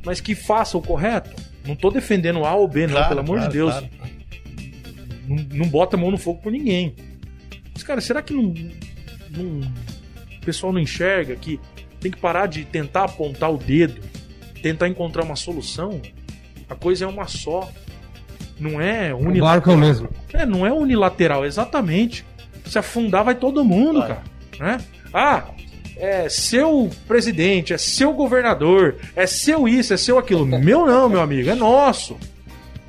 [0.04, 1.30] mas que faça o correto.
[1.64, 3.70] Não tô defendendo A ou B, não, Claro, pelo amor claro, de Deus.
[3.72, 3.88] claro.
[5.28, 6.92] Não, não bota a mão no fogo por ninguém.
[7.72, 8.52] Mas, cara, será que não,
[9.30, 9.60] não-
[10.36, 11.60] o pessoal não enxerga que
[12.00, 14.00] tem que parar de tentar apontar o dedo,
[14.60, 16.00] tentar encontrar uma solução?
[16.68, 17.70] A coisa é uma só.
[18.58, 19.48] Não é O unilateral.
[19.54, 20.08] barco é o mesmo.
[20.32, 22.24] É, não é unilateral, exatamente.
[22.64, 24.08] Se afundar, vai todo mundo, Vai.
[24.08, 24.22] cara.
[24.58, 24.84] Né?
[25.14, 25.44] Ah,
[25.96, 30.44] é seu presidente, é seu governador, é seu isso, é seu aquilo.
[30.44, 32.16] Meu não, meu amigo, é nosso.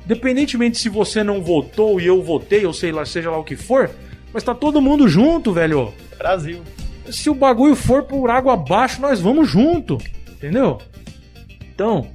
[0.04, 3.56] Independentemente se você não votou e eu votei, ou sei lá, seja lá o que
[3.56, 3.90] for,
[4.32, 5.92] mas tá todo mundo junto, velho.
[6.16, 6.62] Brasil.
[7.10, 9.98] Se o bagulho for por água abaixo, nós vamos junto.
[10.30, 10.78] Entendeu?
[11.74, 12.10] Então,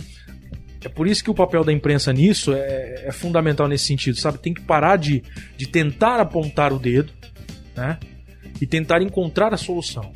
[0.83, 4.37] é por isso que o papel da imprensa nisso é, é fundamental nesse sentido, sabe?
[4.37, 5.23] Tem que parar de,
[5.57, 7.11] de tentar apontar o dedo,
[7.75, 7.97] né?
[8.61, 10.11] E tentar encontrar a solução.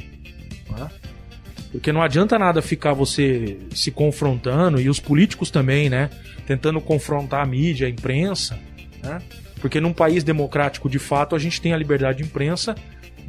[1.78, 6.10] Porque não adianta nada ficar você se confrontando, e os políticos também, né?
[6.48, 8.58] Tentando confrontar a mídia, a imprensa,
[9.04, 9.22] né?
[9.62, 12.76] Porque num país democrático, de fato, a gente tem a liberdade de imprensa,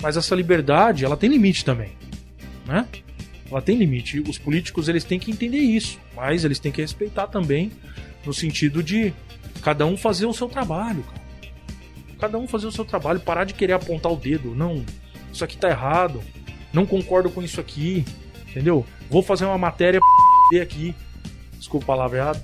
[0.00, 1.90] mas essa liberdade, ela tem limite também,
[2.66, 2.86] né?
[3.50, 4.20] Ela tem limite.
[4.20, 7.70] Os políticos, eles têm que entender isso, mas eles têm que respeitar também
[8.24, 9.12] no sentido de
[9.60, 11.20] cada um fazer o seu trabalho, cara.
[12.18, 14.54] Cada um fazer o seu trabalho, parar de querer apontar o dedo.
[14.54, 14.86] Não,
[15.30, 16.22] isso aqui tá errado.
[16.72, 18.06] Não concordo com isso aqui.
[18.50, 18.84] Entendeu?
[19.10, 20.00] Vou fazer uma matéria
[20.50, 20.94] p aqui.
[21.58, 22.42] Desculpa a palavra errada.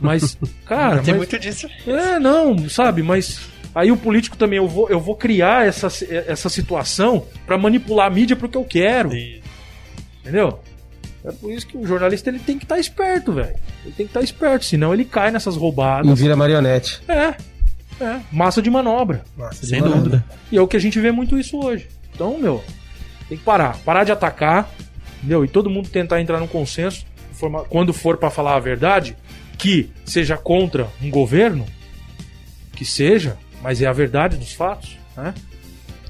[0.00, 0.36] Mas,
[0.66, 1.68] cara, Tem mas- muito disso.
[1.86, 3.40] é, não, sabe, mas
[3.74, 5.88] aí o político também, eu vou, eu vou criar essa,
[6.26, 9.42] essa situação pra manipular a mídia pro que eu quero, E-
[10.22, 10.58] entendeu?
[11.24, 13.54] É por isso que o jornalista ele tem que estar esperto, velho.
[13.84, 16.18] Ele tem que estar esperto, senão ele cai nessas E roubadas.
[16.20, 17.00] vira marionete.
[17.08, 17.34] É,
[18.02, 19.22] é, massa de manobra.
[19.36, 20.04] Nossa, Sem demorado.
[20.04, 20.24] dúvida.
[20.52, 21.88] E é o que a gente vê muito isso hoje.
[22.14, 22.62] Então, meu,
[23.28, 23.78] tem que parar.
[23.78, 24.70] Parar de atacar,
[25.24, 25.42] entendeu?
[25.42, 27.06] E todo mundo tentar entrar num consenso,
[27.70, 29.16] quando for pra falar a verdade,
[29.56, 31.64] que seja contra um governo,
[32.76, 35.34] que seja, mas é a verdade dos fatos, né?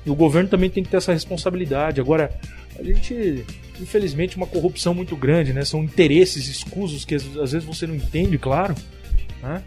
[0.05, 2.01] E o governo também tem que ter essa responsabilidade.
[2.01, 2.37] Agora,
[2.79, 3.45] a gente,
[3.81, 5.65] infelizmente, uma corrupção muito grande, né?
[5.65, 8.75] São interesses escusos que às vezes você não entende, claro,
[9.43, 9.63] né?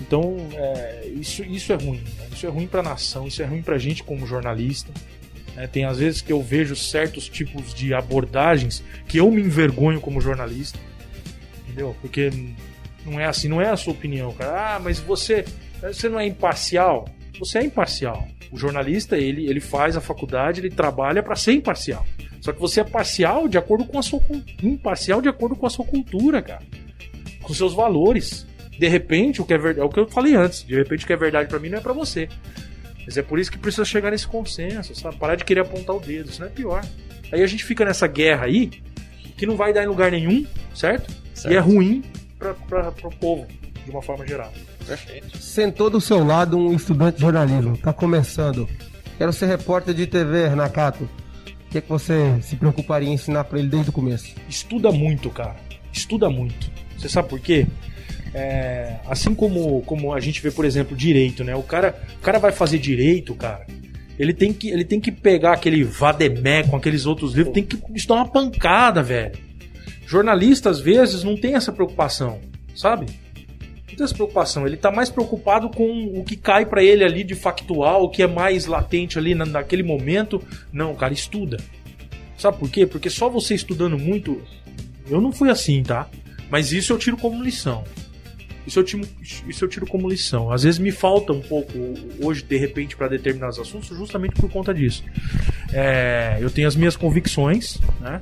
[0.00, 2.00] Então, é, isso, isso é ruim.
[2.18, 2.28] né?
[2.32, 4.92] Isso é ruim pra nação, isso é ruim pra gente como jornalista.
[5.54, 5.66] Né?
[5.66, 10.20] Tem às vezes que eu vejo certos tipos de abordagens que eu me envergonho como
[10.20, 10.78] jornalista.
[11.64, 11.96] Entendeu?
[12.00, 12.30] Porque
[13.04, 14.76] não é assim, não é a sua opinião, cara.
[14.76, 15.44] Ah, mas você,
[15.80, 17.08] você não é imparcial.
[17.38, 18.26] Você é imparcial.
[18.50, 22.06] O jornalista, ele, ele faz a faculdade, ele trabalha pra ser imparcial.
[22.40, 24.20] Só que você é parcial de acordo com a sua
[24.62, 26.62] imparcial de acordo com a sua cultura, cara.
[27.42, 28.46] Com seus valores.
[28.78, 31.06] De repente, o que é verdade, é o que eu falei antes, de repente o
[31.06, 32.28] que é verdade pra mim não é pra você.
[33.04, 35.16] Mas é por isso que precisa chegar nesse consenso, sabe?
[35.16, 36.84] Parar de querer apontar o dedo, isso não é pior.
[37.32, 38.70] Aí a gente fica nessa guerra aí,
[39.36, 41.12] que não vai dar em lugar nenhum, certo?
[41.34, 41.52] Certo.
[41.52, 42.02] E é ruim
[42.38, 43.46] pra, pro povo,
[43.84, 44.52] de uma forma geral.
[44.86, 45.36] Perfeito.
[45.38, 47.76] Sentou do seu lado um estudante de jornalismo.
[47.78, 48.68] Tá começando.
[49.18, 51.04] Quero ser repórter de TV, Renacato.
[51.04, 54.34] O que, é que você se preocuparia em ensinar pra ele desde o começo?
[54.48, 55.56] Estuda muito, cara.
[55.92, 56.70] Estuda muito.
[56.98, 57.66] Você sabe por quê?
[58.34, 61.54] É, assim como, como a gente vê, por exemplo, direito, né?
[61.54, 63.66] O cara, o cara vai fazer direito, cara.
[64.18, 67.78] Ele tem que, ele tem que pegar aquele Vademé com aqueles outros livros, tem que
[67.94, 69.32] estourar uma pancada, velho.
[70.06, 72.40] Jornalista, às vezes, não tem essa preocupação,
[72.74, 73.06] sabe?
[73.88, 74.66] Não tem essa preocupação.
[74.66, 78.22] Ele tá mais preocupado com o que cai para ele ali de factual, o que
[78.22, 80.42] é mais latente ali na, naquele momento.
[80.72, 81.58] Não, cara, estuda.
[82.36, 82.86] Sabe por quê?
[82.86, 84.42] Porque só você estudando muito.
[85.08, 86.08] Eu não fui assim, tá?
[86.50, 87.84] Mas isso eu tiro como lição.
[88.66, 90.52] Isso eu, tiro, isso eu tiro como lição.
[90.52, 91.72] Às vezes me falta um pouco
[92.20, 95.02] hoje, de repente, para determinados assuntos, justamente por conta disso.
[95.72, 98.20] É, eu tenho as minhas convicções, né?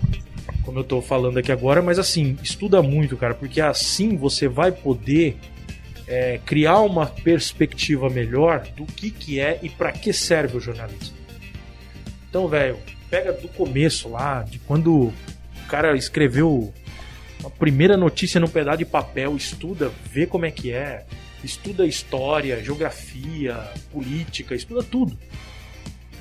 [0.64, 4.72] Como eu tô falando aqui agora, mas assim, estuda muito, cara, porque assim você vai
[4.72, 5.36] poder
[6.07, 11.16] é, criar uma perspectiva melhor do que, que é e para que serve o jornalismo.
[12.28, 12.78] Então, velho,
[13.09, 15.12] pega do começo lá, de quando o
[15.68, 16.72] cara escreveu
[17.45, 21.05] a primeira notícia num pedaço de papel, estuda, vê como é que é,
[21.43, 23.57] estuda história, geografia,
[23.93, 25.18] política, estuda tudo.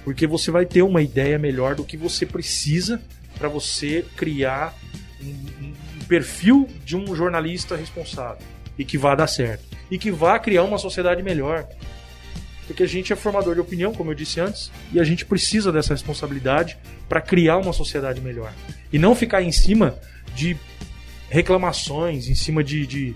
[0.04, 3.02] Porque você vai ter uma ideia melhor do que você precisa
[3.38, 4.74] para você criar
[5.22, 5.74] um, um,
[6.08, 8.46] perfil de um jornalista responsável
[8.78, 11.68] e que vá dar certo e que vá criar uma sociedade melhor.
[12.66, 15.72] Porque a gente é formador de opinião, como eu disse antes, e a gente precisa
[15.72, 18.54] dessa responsabilidade para criar uma sociedade melhor.
[18.94, 19.98] E não ficar em cima
[20.36, 20.56] de
[21.30, 23.16] reclamações em cima de, de,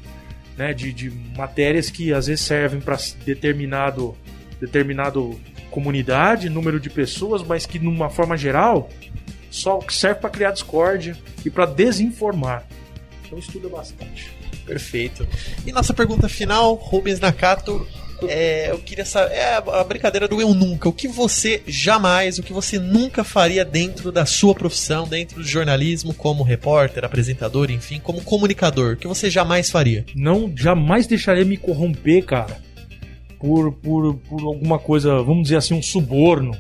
[0.58, 4.16] né, de, de matérias que às vezes servem para determinado,
[4.60, 5.40] determinado
[5.72, 8.90] comunidade, número de pessoas, mas que, numa forma geral,
[9.50, 12.66] só serve para criar discórdia e para desinformar.
[13.26, 14.32] Então estuda bastante.
[14.66, 15.28] Perfeito.
[15.66, 17.88] E nossa pergunta final, Rubens Nakato,
[18.30, 19.34] é, eu queria saber.
[19.34, 20.90] É a brincadeira do eu nunca.
[20.90, 25.48] O que você jamais, o que você nunca faria dentro da sua profissão, dentro do
[25.48, 28.94] jornalismo, como repórter, apresentador, enfim, como comunicador?
[28.94, 30.06] O que você jamais faria?
[30.16, 32.62] Não, jamais deixaria me corromper, cara.
[33.40, 36.58] Por, por, por alguma coisa, vamos dizer assim, um suborno.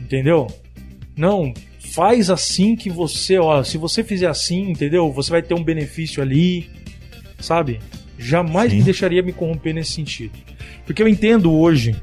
[0.00, 0.46] Entendeu?
[1.16, 1.52] Não,
[1.96, 5.10] faz assim que você, ó, se você fizer assim, entendeu?
[5.12, 6.68] Você vai ter um benefício ali,
[7.40, 7.80] sabe?
[8.18, 8.78] Jamais Sim.
[8.78, 10.32] me deixaria me corromper nesse sentido.
[10.86, 11.96] Porque eu entendo hoje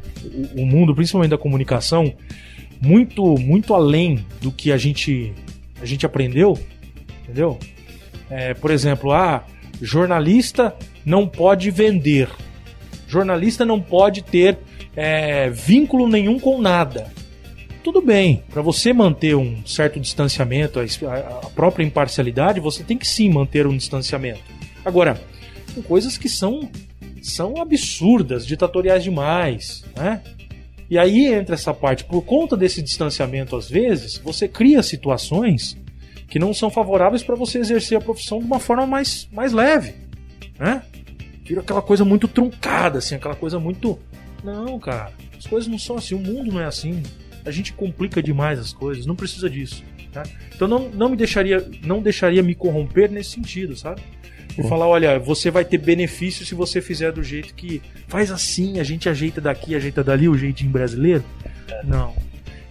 [0.56, 2.14] o, mundo, principalmente da comunicação,
[2.82, 5.34] muito muito além do que a gente
[5.82, 6.60] a gente aprendeu,
[7.24, 7.58] entendeu?
[8.30, 9.46] É, por exemplo, ah,
[9.82, 10.76] jornalista
[11.06, 12.30] não pode vender,
[13.08, 14.60] jornalista não pode ter
[14.96, 17.12] é, vínculo nenhum com nada.
[17.84, 20.84] Tudo bem, para você manter um certo distanciamento, a,
[21.18, 24.40] a própria imparcialidade, você tem que sim manter um distanciamento.
[24.86, 25.22] Agora,
[25.76, 26.70] com coisas que são
[27.24, 30.22] são absurdas, ditatoriais demais, né?
[30.90, 35.78] E aí entra essa parte, por conta desse distanciamento às vezes, você cria situações
[36.28, 39.96] que não são favoráveis para você exercer a profissão de uma forma mais, mais leve,
[40.60, 40.84] né?
[41.46, 43.98] Vira aquela coisa muito truncada, assim, aquela coisa muito.
[44.44, 47.02] Não, cara, as coisas não são assim, o mundo não é assim.
[47.46, 49.84] A gente complica demais as coisas, não precisa disso.
[50.12, 50.24] Tá?
[50.54, 54.02] Então não, não me deixaria, não deixaria me corromper nesse sentido, sabe?
[54.58, 57.82] E falar: olha, você vai ter benefício se você fizer do jeito que.
[58.08, 61.24] Faz assim, a gente ajeita daqui, ajeita dali, o jeitinho brasileiro.
[61.84, 62.14] Não.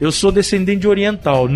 [0.00, 1.48] Eu sou descendente de oriental.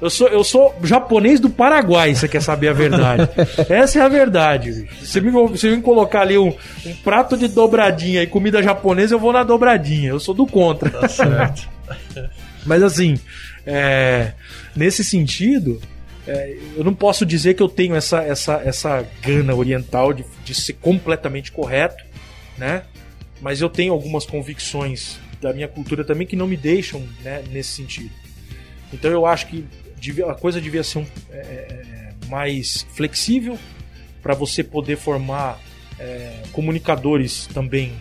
[0.00, 3.28] Eu sou, eu sou japonês do Paraguai, você quer saber a verdade.
[3.68, 4.88] Essa é a verdade.
[5.02, 6.48] Você me, você me colocar ali um,
[6.86, 10.08] um, prato de dobradinha e comida japonesa, eu vou na dobradinha.
[10.08, 10.88] Eu sou do contra.
[10.88, 11.68] Tá certo.
[12.64, 13.18] Mas assim,
[13.66, 14.32] é,
[14.74, 15.80] nesse sentido,
[16.26, 20.54] é, eu não posso dizer que eu tenho essa, essa, essa gana oriental de, de
[20.54, 22.04] ser completamente correto,
[22.58, 22.84] né?
[23.40, 27.70] Mas eu tenho algumas convicções da minha cultura também que não me deixam né, nesse
[27.70, 28.10] sentido.
[28.92, 29.64] Então eu acho que
[30.28, 33.58] a coisa devia ser um, é, é mais flexível
[34.22, 35.58] para você poder formar
[35.98, 37.92] é, comunicadores também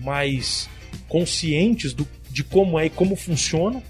[0.00, 0.68] mais
[1.08, 3.82] conscientes do, de como é e como funciona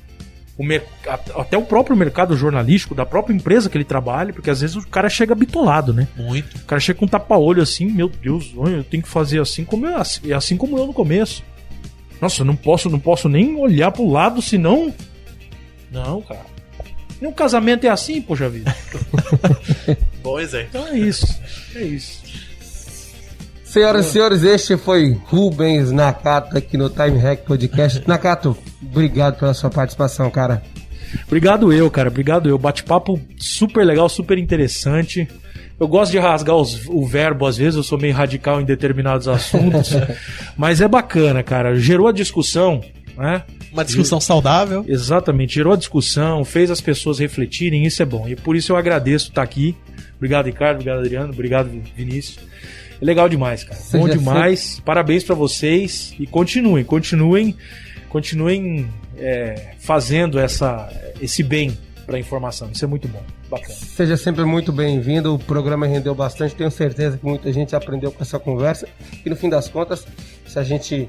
[0.62, 4.76] o até o próprio mercado jornalístico da própria empresa que ele trabalha, porque às vezes
[4.76, 6.06] o cara chega bitolado, né?
[6.16, 6.56] Muito.
[6.56, 9.86] O cara chega com um tapa-olho assim, meu Deus, eu tenho que fazer assim como
[9.86, 11.42] eu, assim, assim como eu no começo.
[12.20, 14.94] Nossa, eu não posso, não posso nem olhar pro lado, senão.
[15.90, 16.46] Não, cara.
[17.20, 18.74] E um casamento é assim, poxa vida.
[20.22, 20.62] pois é.
[20.62, 21.40] Então é isso.
[21.74, 22.22] É isso.
[23.72, 28.02] Senhoras e senhores, este foi Rubens Nakato aqui no Time Hack Podcast.
[28.06, 30.62] Nakato, obrigado pela sua participação, cara.
[31.26, 32.10] Obrigado eu, cara.
[32.10, 32.58] Obrigado eu.
[32.58, 35.26] Bate-papo super legal, super interessante.
[35.80, 39.26] Eu gosto de rasgar os, o verbo às vezes, eu sou meio radical em determinados
[39.26, 39.92] assuntos.
[40.54, 41.74] mas é bacana, cara.
[41.74, 42.82] Gerou a discussão,
[43.16, 43.42] né?
[43.72, 44.84] Uma discussão saudável.
[44.86, 48.28] Exatamente, gerou a discussão, fez as pessoas refletirem, isso é bom.
[48.28, 49.74] E por isso eu agradeço estar aqui.
[50.18, 50.74] Obrigado, Ricardo.
[50.74, 51.32] Obrigado, Adriano.
[51.32, 52.52] Obrigado, Vinícius.
[53.05, 53.80] Legal demais, cara.
[53.92, 54.80] Bom demais.
[54.84, 57.57] Parabéns para vocês e continuem, continuem,
[58.09, 58.88] continuem
[59.18, 60.88] é, fazendo essa,
[61.20, 61.76] esse bem
[62.07, 62.70] para a informação.
[62.70, 63.22] Isso é muito bom.
[63.48, 63.74] Bacana.
[63.74, 65.34] Seja sempre muito bem-vindo.
[65.34, 66.55] O programa rendeu bastante.
[66.55, 68.88] Tenho certeza que muita gente aprendeu com essa conversa.
[69.24, 70.07] E no fim das contas,
[70.46, 71.09] se a gente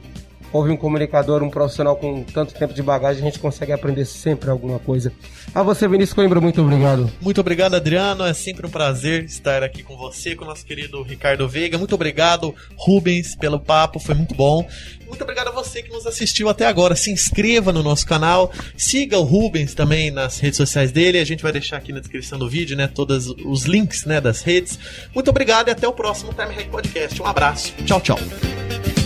[0.54, 4.50] ouve um comunicador, um profissional com tanto tempo de bagagem, a gente consegue aprender sempre
[4.50, 5.12] alguma coisa.
[5.54, 7.12] A você, Vinícius Coimbra, muito obrigado.
[7.20, 8.24] Muito obrigado, Adriano.
[8.24, 11.78] É sempre um prazer estar aqui com você, com o nosso querido Ricardo Veiga.
[11.78, 14.68] Muito obrigado, Rubens, pelo papo, foi muito bom.
[15.08, 16.96] Muito obrigado a você que nos assistiu até agora.
[16.96, 21.20] Se inscreva no nosso canal, siga o Rubens também nas redes sociais dele.
[21.20, 24.42] A gente vai deixar aqui na descrição do vídeo, né, todos os links, né, das
[24.42, 24.80] redes.
[25.14, 27.22] Muito obrigado e até o próximo Time Hack Podcast.
[27.22, 27.74] Um abraço.
[27.86, 29.03] Tchau, tchau.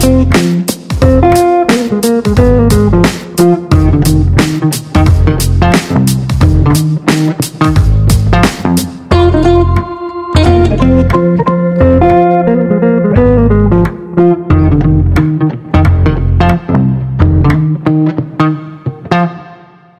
[0.00, 0.59] Thank you.